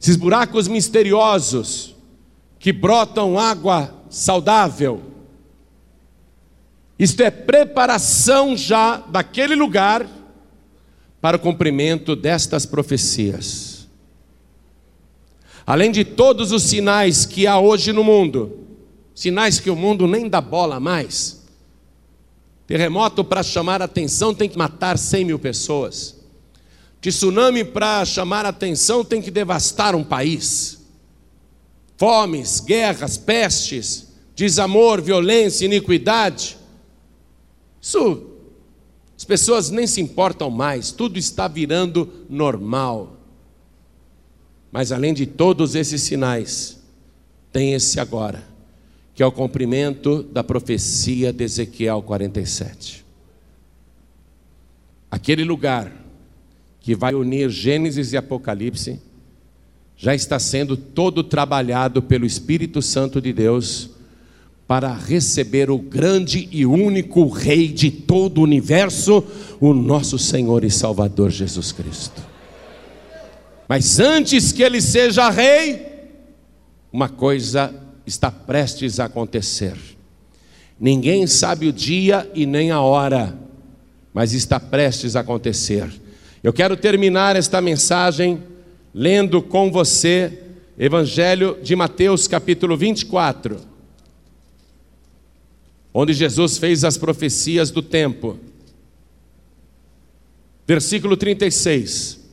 [0.00, 1.94] esses buracos misteriosos
[2.58, 5.02] que brotam água saudável,
[6.98, 10.08] isto é preparação já daquele lugar
[11.20, 13.86] para o cumprimento destas profecias.
[15.66, 18.60] Além de todos os sinais que há hoje no mundo,
[19.14, 21.37] sinais que o mundo nem dá bola mais,
[22.68, 26.16] Terremoto, para chamar atenção, tem que matar 100 mil pessoas.
[27.00, 30.78] Tsunami, para chamar atenção, tem que devastar um país.
[31.96, 36.58] Fomes, guerras, pestes, desamor, violência, iniquidade.
[37.80, 38.32] Isso,
[39.16, 43.16] as pessoas nem se importam mais, tudo está virando normal.
[44.70, 46.80] Mas além de todos esses sinais,
[47.50, 48.46] tem esse agora,
[49.18, 53.04] que é o cumprimento da profecia de Ezequiel 47.
[55.10, 55.92] Aquele lugar
[56.78, 59.00] que vai unir Gênesis e Apocalipse
[59.96, 63.90] já está sendo todo trabalhado pelo Espírito Santo de Deus
[64.68, 69.24] para receber o grande e único Rei de todo o universo,
[69.58, 72.22] o nosso Senhor e Salvador Jesus Cristo.
[73.68, 75.86] Mas antes que ele seja rei,
[76.92, 79.76] uma coisa está prestes a acontecer.
[80.80, 83.38] Ninguém sabe o dia e nem a hora,
[84.12, 85.88] mas está prestes a acontecer.
[86.42, 88.42] Eu quero terminar esta mensagem
[88.94, 90.42] lendo com você
[90.78, 93.60] Evangelho de Mateus, capítulo 24,
[95.92, 98.38] onde Jesus fez as profecias do tempo.
[100.66, 102.27] Versículo 36.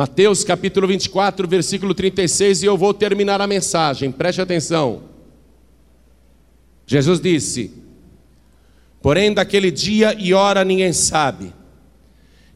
[0.00, 5.02] Mateus capítulo 24, versículo 36, e eu vou terminar a mensagem, preste atenção.
[6.86, 7.70] Jesus disse:
[9.02, 11.52] Porém, daquele dia e hora ninguém sabe,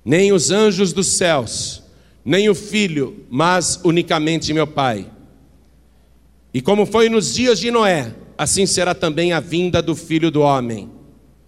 [0.03, 1.83] nem os anjos dos céus,
[2.25, 5.07] nem o filho, mas unicamente meu Pai.
[6.55, 10.41] E como foi nos dias de Noé, assim será também a vinda do filho do
[10.41, 10.91] homem.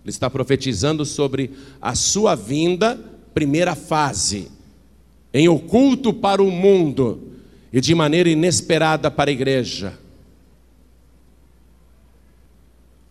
[0.04, 3.00] Ele está profetizando sobre a sua vinda,
[3.32, 4.54] primeira fase
[5.36, 7.20] em oculto para o mundo
[7.70, 9.92] e de maneira inesperada para a igreja.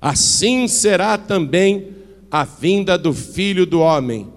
[0.01, 1.89] Assim será também
[2.32, 4.28] a vinda do Filho do Homem.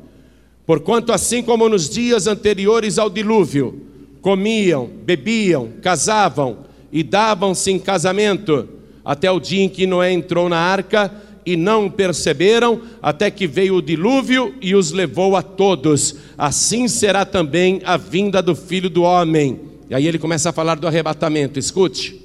[0.67, 3.87] Porquanto, assim como nos dias anteriores ao dilúvio,
[4.21, 6.59] comiam, bebiam, casavam
[6.93, 8.69] e davam-se em casamento,
[9.03, 11.11] até o dia em que Noé entrou na arca,
[11.49, 16.17] e não perceberam, até que veio o dilúvio e os levou a todos.
[16.37, 19.59] Assim será também a vinda do filho do homem.
[19.89, 22.21] E aí ele começa a falar do arrebatamento, escute.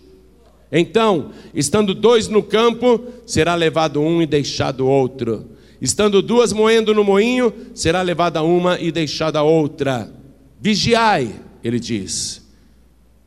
[0.70, 5.46] Então, estando dois no campo, será levado um e deixado outro.
[5.80, 10.12] Estando duas moendo no moinho, será levada uma e deixada outra.
[10.60, 12.42] Vigiai, ele diz.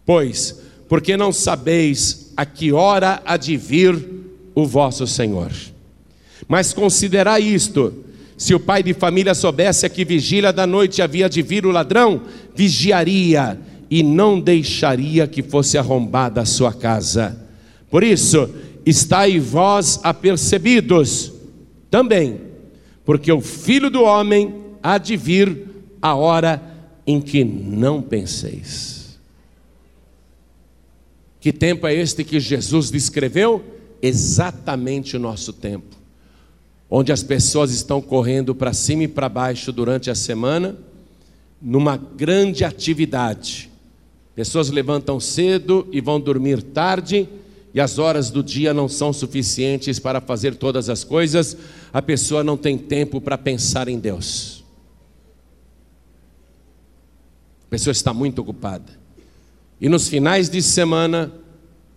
[0.05, 3.97] Pois, porque não sabeis a que hora há de vir
[4.55, 5.53] o vosso Senhor.
[6.49, 8.05] Mas considerai isto:
[8.37, 11.71] se o pai de família soubesse a que vigília da noite havia de vir o
[11.71, 12.23] ladrão,
[12.55, 13.59] vigiaria
[13.91, 17.37] e não deixaria que fosse arrombada a sua casa.
[17.91, 18.51] Por isso,
[18.85, 21.33] estai vós apercebidos
[21.91, 22.41] também,
[23.05, 25.67] porque o filho do homem há de vir
[26.03, 26.61] a hora
[27.07, 29.19] em que não penseis.
[31.41, 33.65] Que tempo é este que Jesus descreveu?
[34.03, 35.96] Exatamente o nosso tempo
[36.91, 40.77] onde as pessoas estão correndo para cima e para baixo durante a semana,
[41.61, 43.71] numa grande atividade.
[44.35, 47.29] Pessoas levantam cedo e vão dormir tarde,
[47.75, 51.57] e as horas do dia não são suficientes para fazer todas as coisas,
[51.93, 54.65] a pessoa não tem tempo para pensar em Deus.
[57.67, 59.07] A pessoa está muito ocupada.
[59.81, 61.33] E nos finais de semana,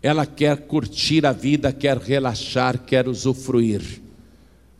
[0.01, 4.01] ela quer curtir a vida, quer relaxar, quer usufruir.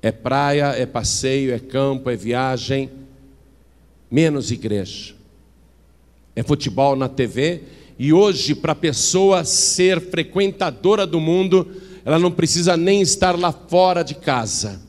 [0.01, 2.89] É praia, é passeio, é campo, é viagem,
[4.09, 5.13] menos igreja.
[6.35, 7.63] É futebol na TV.
[7.97, 11.67] E hoje, para a pessoa ser frequentadora do mundo,
[12.05, 14.81] ela não precisa nem estar lá fora de casa,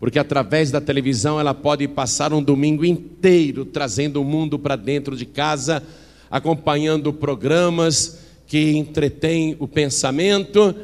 [0.00, 5.16] porque através da televisão ela pode passar um domingo inteiro trazendo o mundo para dentro
[5.16, 5.84] de casa,
[6.28, 10.74] acompanhando programas que entretêm o pensamento,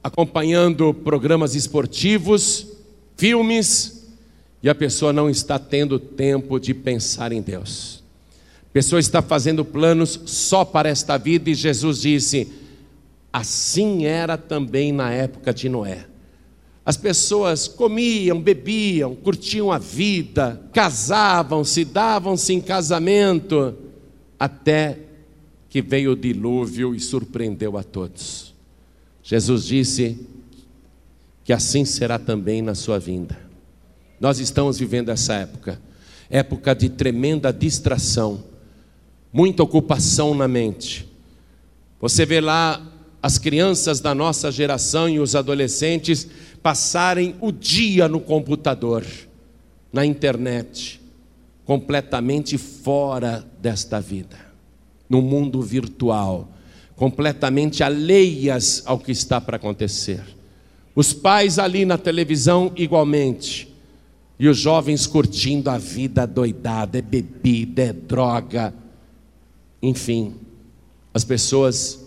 [0.00, 2.73] acompanhando programas esportivos
[3.16, 4.06] filmes,
[4.62, 8.02] e a pessoa não está tendo tempo de pensar em Deus.
[8.62, 12.50] A pessoa está fazendo planos só para esta vida, e Jesus disse:
[13.32, 16.06] assim era também na época de Noé.
[16.86, 23.74] As pessoas comiam, bebiam, curtiam a vida, casavam-se, davam-se em casamento,
[24.38, 24.98] até
[25.68, 28.54] que veio o dilúvio e surpreendeu a todos.
[29.22, 30.18] Jesus disse:
[31.44, 33.38] que assim será também na sua vinda.
[34.18, 35.80] Nós estamos vivendo essa época,
[36.30, 38.42] época de tremenda distração,
[39.30, 41.06] muita ocupação na mente.
[42.00, 42.82] Você vê lá
[43.22, 46.26] as crianças da nossa geração e os adolescentes
[46.62, 49.04] passarem o dia no computador,
[49.92, 51.00] na internet,
[51.64, 54.38] completamente fora desta vida,
[55.08, 56.48] no mundo virtual,
[56.96, 60.33] completamente alheias ao que está para acontecer.
[60.94, 63.72] Os pais ali na televisão igualmente,
[64.38, 68.74] e os jovens curtindo a vida doidada, é bebida, é droga,
[69.80, 70.34] enfim,
[71.12, 72.04] as pessoas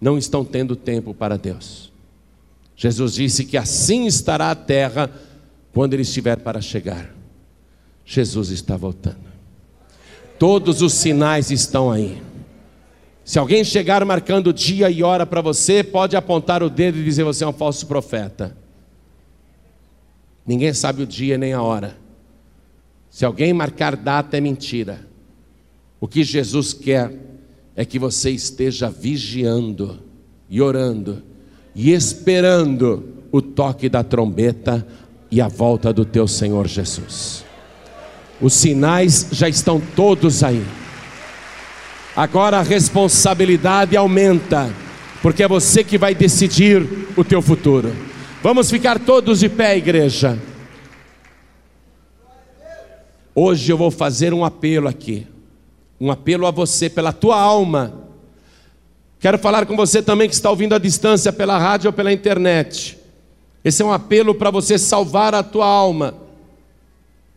[0.00, 1.92] não estão tendo tempo para Deus.
[2.76, 5.10] Jesus disse que assim estará a terra
[5.72, 7.14] quando ele estiver para chegar.
[8.06, 9.30] Jesus está voltando.
[10.38, 12.22] Todos os sinais estão aí.
[13.24, 17.22] Se alguém chegar marcando dia e hora para você, pode apontar o dedo e dizer
[17.22, 18.56] você é um falso profeta.
[20.46, 21.96] Ninguém sabe o dia nem a hora.
[23.10, 25.06] Se alguém marcar data, é mentira.
[26.00, 27.12] O que Jesus quer
[27.76, 30.00] é que você esteja vigiando
[30.48, 31.22] e orando
[31.74, 34.86] e esperando o toque da trombeta
[35.30, 37.44] e a volta do teu Senhor Jesus.
[38.40, 40.64] Os sinais já estão todos aí.
[42.16, 44.74] Agora a responsabilidade aumenta,
[45.22, 47.94] porque é você que vai decidir o teu futuro.
[48.42, 50.38] Vamos ficar todos de pé, igreja.
[53.34, 55.26] Hoje eu vou fazer um apelo aqui,
[56.00, 57.94] um apelo a você pela tua alma.
[59.20, 62.98] Quero falar com você também que está ouvindo à distância pela rádio ou pela internet.
[63.62, 66.14] Esse é um apelo para você salvar a tua alma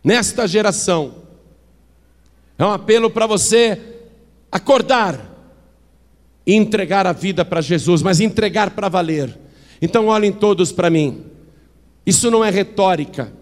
[0.02, 1.14] nesta geração.
[2.58, 3.93] É um apelo para você
[4.54, 5.32] acordar
[6.46, 9.36] e entregar a vida para Jesus, mas entregar para valer.
[9.82, 11.24] Então olhem todos para mim.
[12.06, 13.32] Isso não é retórica,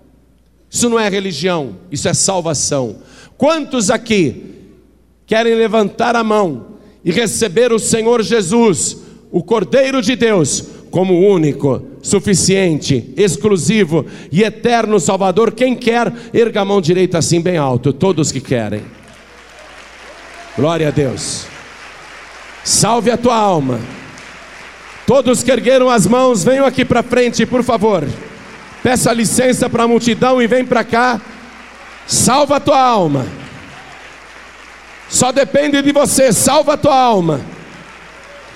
[0.70, 2.96] isso não é religião, isso é salvação.
[3.36, 4.42] Quantos aqui
[5.26, 8.96] querem levantar a mão e receber o Senhor Jesus,
[9.30, 15.52] o Cordeiro de Deus, como único, suficiente, exclusivo e eterno Salvador?
[15.52, 19.01] Quem quer, erga a mão direita assim bem alto, todos que querem.
[20.56, 21.46] Glória a Deus.
[22.62, 23.80] Salve a tua alma.
[25.06, 28.06] Todos que ergueram as mãos, venham aqui para frente, por favor.
[28.82, 31.20] Peça licença para a multidão e vem para cá.
[32.06, 33.26] Salva a tua alma.
[35.08, 37.40] Só depende de você, salva a tua alma.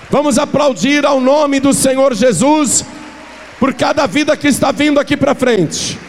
[0.09, 2.85] Vamos aplaudir ao nome do Senhor Jesus
[3.59, 5.99] por cada vida que está vindo aqui para frente.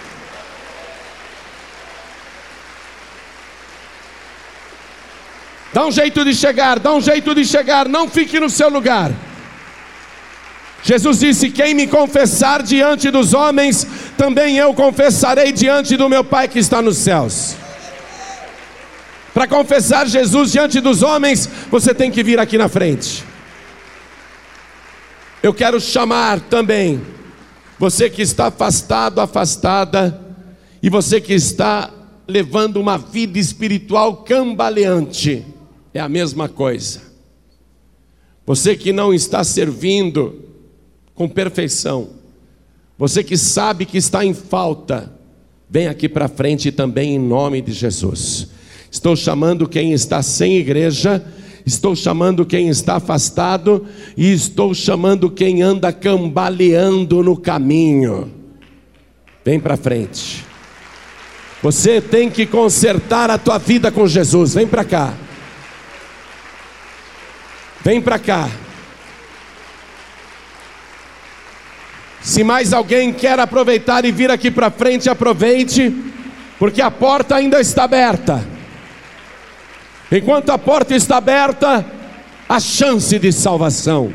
[5.73, 9.13] Dá um jeito de chegar, dá um jeito de chegar, não fique no seu lugar.
[10.83, 13.87] Jesus disse: Quem me confessar diante dos homens,
[14.17, 17.57] também eu confessarei diante do meu Pai que está nos céus.
[19.35, 23.25] Para confessar Jesus diante dos homens, você tem que vir aqui na frente.
[25.43, 27.01] Eu quero chamar também
[27.79, 30.21] você que está afastado, afastada,
[30.83, 31.91] e você que está
[32.27, 35.47] levando uma vida espiritual cambaleante,
[35.93, 37.01] é a mesma coisa.
[38.47, 40.49] Você que não está servindo
[41.19, 42.11] com perfeição.
[42.97, 45.13] Você que sabe que está em falta,
[45.69, 48.49] vem aqui para frente também em nome de Jesus.
[48.89, 51.25] Estou chamando quem está sem igreja,
[51.67, 53.85] estou chamando quem está afastado
[54.17, 58.33] e estou chamando quem anda cambaleando no caminho.
[59.45, 60.45] Vem para frente.
[61.63, 64.55] Você tem que consertar a tua vida com Jesus.
[64.55, 65.15] Vem para cá.
[67.83, 68.49] Vem para cá.
[72.21, 75.95] Se mais alguém quer aproveitar e vir aqui para frente, aproveite,
[76.59, 78.45] porque a porta ainda está aberta.
[80.11, 81.85] Enquanto a porta está aberta,
[82.49, 84.13] há chance de salvação.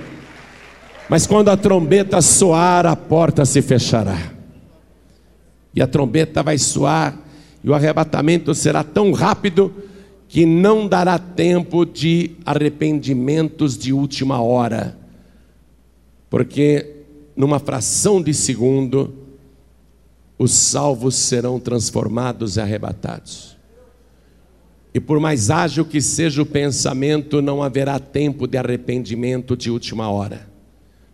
[1.07, 4.17] Mas quando a trombeta soar, a porta se fechará.
[5.73, 7.15] E a trombeta vai soar,
[7.63, 9.73] e o arrebatamento será tão rápido
[10.33, 14.97] que não dará tempo de arrependimentos de última hora.
[16.27, 17.03] Porque
[17.35, 19.13] numa fração de segundo,
[20.35, 23.55] os salvos serão transformados e arrebatados.
[24.91, 30.09] E por mais ágil que seja o pensamento, não haverá tempo de arrependimento de última
[30.09, 30.49] hora.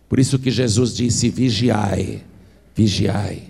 [0.08, 2.24] Por isso que Jesus disse: vigiai,
[2.74, 3.42] vigiai.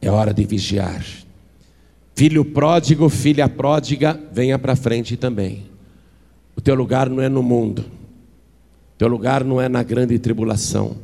[0.00, 1.06] É hora de vigiar.
[2.16, 5.64] Filho pródigo, filha pródiga, venha para frente também.
[6.56, 7.80] O teu lugar não é no mundo.
[7.80, 10.96] O teu lugar não é na grande tribulação.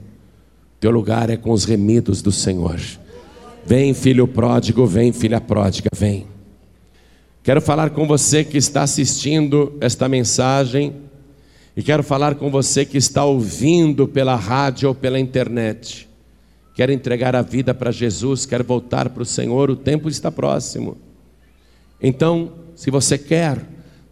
[0.81, 2.81] Teu lugar é com os remidos do Senhor.
[3.67, 6.27] Vem, filho pródigo, vem, filha pródiga, vem.
[7.43, 10.95] Quero falar com você que está assistindo esta mensagem
[11.77, 16.09] E quero falar com você que está ouvindo pela rádio ou pela internet.
[16.75, 20.97] Quer entregar a vida para Jesus, quer voltar para o Senhor, o tempo está próximo.
[22.01, 23.65] Então, se você quer,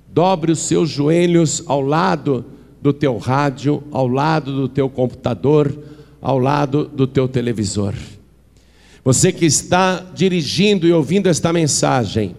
[0.08, 2.44] dobre os seus joelhos ao lado
[2.82, 5.76] do teu rádio, ao lado do teu computador,
[6.20, 7.94] ao lado do teu televisor.
[9.02, 12.36] Você que está dirigindo e ouvindo esta mensagem,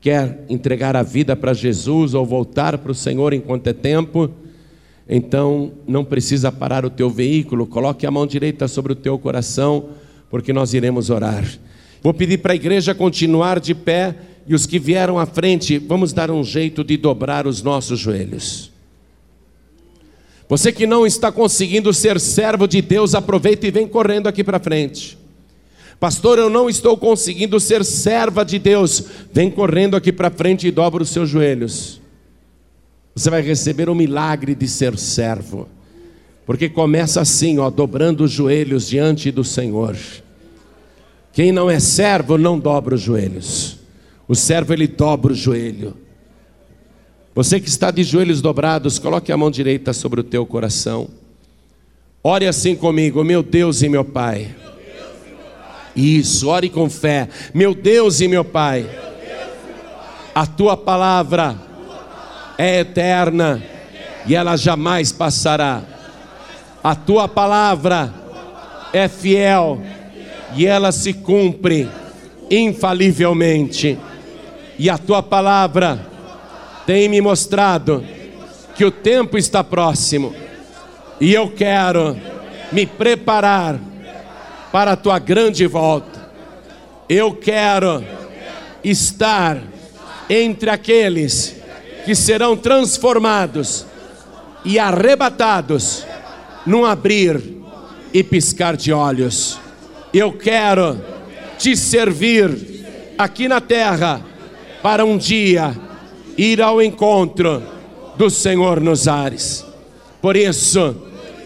[0.00, 4.30] quer entregar a vida para Jesus ou voltar para o Senhor enquanto é tempo,
[5.08, 9.90] então não precisa parar o teu veículo, coloque a mão direita sobre o teu coração,
[10.30, 11.44] porque nós iremos orar.
[12.02, 14.14] Vou pedir para a igreja continuar de pé
[14.46, 18.70] e os que vieram à frente, vamos dar um jeito de dobrar os nossos joelhos.
[20.48, 24.58] Você que não está conseguindo ser servo de Deus, aproveita e vem correndo aqui para
[24.58, 25.16] frente.
[25.98, 29.04] Pastor, eu não estou conseguindo ser serva de Deus.
[29.32, 32.03] Vem correndo aqui para frente e dobra os seus joelhos.
[33.14, 35.68] Você vai receber o milagre de ser servo.
[36.44, 39.96] Porque começa assim, ó, dobrando os joelhos diante do Senhor.
[41.32, 43.78] Quem não é servo não dobra os joelhos.
[44.26, 45.96] O servo ele dobra o joelho.
[47.34, 51.08] Você que está de joelhos dobrados, coloque a mão direita sobre o teu coração.
[52.22, 54.54] Ore assim comigo, meu Deus e meu Pai.
[55.94, 57.28] Isso, ore com fé.
[57.52, 58.88] Meu Deus e meu Pai.
[60.34, 61.73] A tua palavra
[62.58, 63.62] é eterna
[64.26, 65.82] e ela jamais passará.
[66.82, 68.12] A tua palavra
[68.92, 69.80] é fiel
[70.54, 71.88] e ela se cumpre
[72.50, 73.98] infalivelmente.
[74.78, 76.06] E a tua palavra
[76.86, 78.04] tem me mostrado
[78.74, 80.34] que o tempo está próximo
[81.20, 82.16] e eu quero
[82.72, 83.78] me preparar
[84.72, 86.28] para a tua grande volta.
[87.08, 88.04] Eu quero
[88.82, 89.62] estar
[90.28, 91.63] entre aqueles
[92.04, 93.86] que serão transformados
[94.64, 96.06] e arrebatados
[96.66, 97.40] num abrir
[98.12, 99.58] e piscar de olhos.
[100.12, 101.00] Eu quero
[101.58, 104.24] te servir aqui na terra
[104.82, 105.74] para um dia
[106.36, 107.62] ir ao encontro
[108.16, 109.64] do Senhor nos ares.
[110.20, 110.96] Por isso,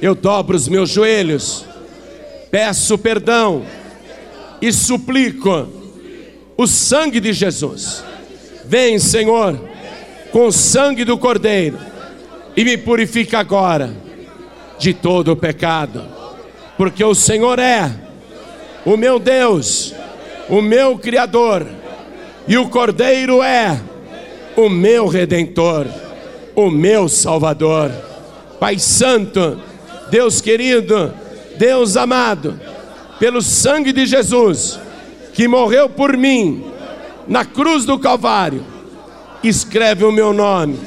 [0.00, 1.64] eu dobro os meus joelhos,
[2.50, 3.64] peço perdão
[4.60, 5.68] e suplico
[6.56, 8.02] o sangue de Jesus.
[8.64, 9.67] Vem, Senhor,
[10.30, 11.78] com o sangue do Cordeiro.
[12.56, 13.94] E me purifica agora
[14.78, 16.04] de todo o pecado,
[16.76, 17.90] porque o Senhor é
[18.84, 19.94] o meu Deus,
[20.48, 21.66] o meu Criador,
[22.46, 23.80] e o Cordeiro é
[24.56, 25.86] o meu redentor,
[26.54, 27.90] o meu salvador.
[28.58, 29.60] Pai Santo,
[30.10, 31.12] Deus querido,
[31.56, 32.58] Deus amado,
[33.18, 34.80] pelo sangue de Jesus,
[35.34, 36.64] que morreu por mim
[37.26, 38.64] na cruz do Calvário,
[39.42, 40.78] escreve o meu nome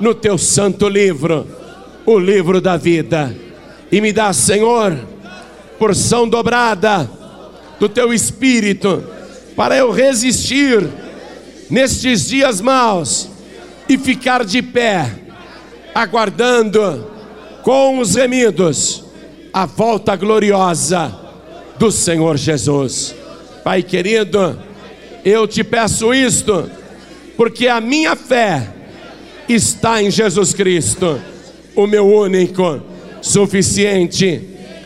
[0.00, 1.46] no teu santo livro,
[2.04, 3.34] o livro da vida,
[3.90, 4.96] e me dá, Senhor,
[5.78, 7.08] porção dobrada
[7.78, 9.04] do teu espírito,
[9.56, 10.86] para eu resistir
[11.70, 13.28] nestes dias maus
[13.88, 15.10] e ficar de pé,
[15.94, 17.06] aguardando
[17.62, 19.04] com os remidos
[19.52, 21.14] a volta gloriosa
[21.78, 23.14] do Senhor Jesus.
[23.62, 24.58] Pai querido,
[25.24, 26.70] eu te peço isto,
[27.36, 28.68] porque a minha fé
[29.48, 31.20] está em Jesus Cristo,
[31.74, 32.80] o meu único,
[33.20, 34.40] suficiente,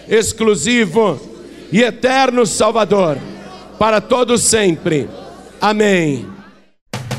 [0.08, 1.20] exclusivo
[1.70, 3.18] e eterno Salvador,
[3.78, 5.08] para todos sempre.
[5.60, 6.37] Amém.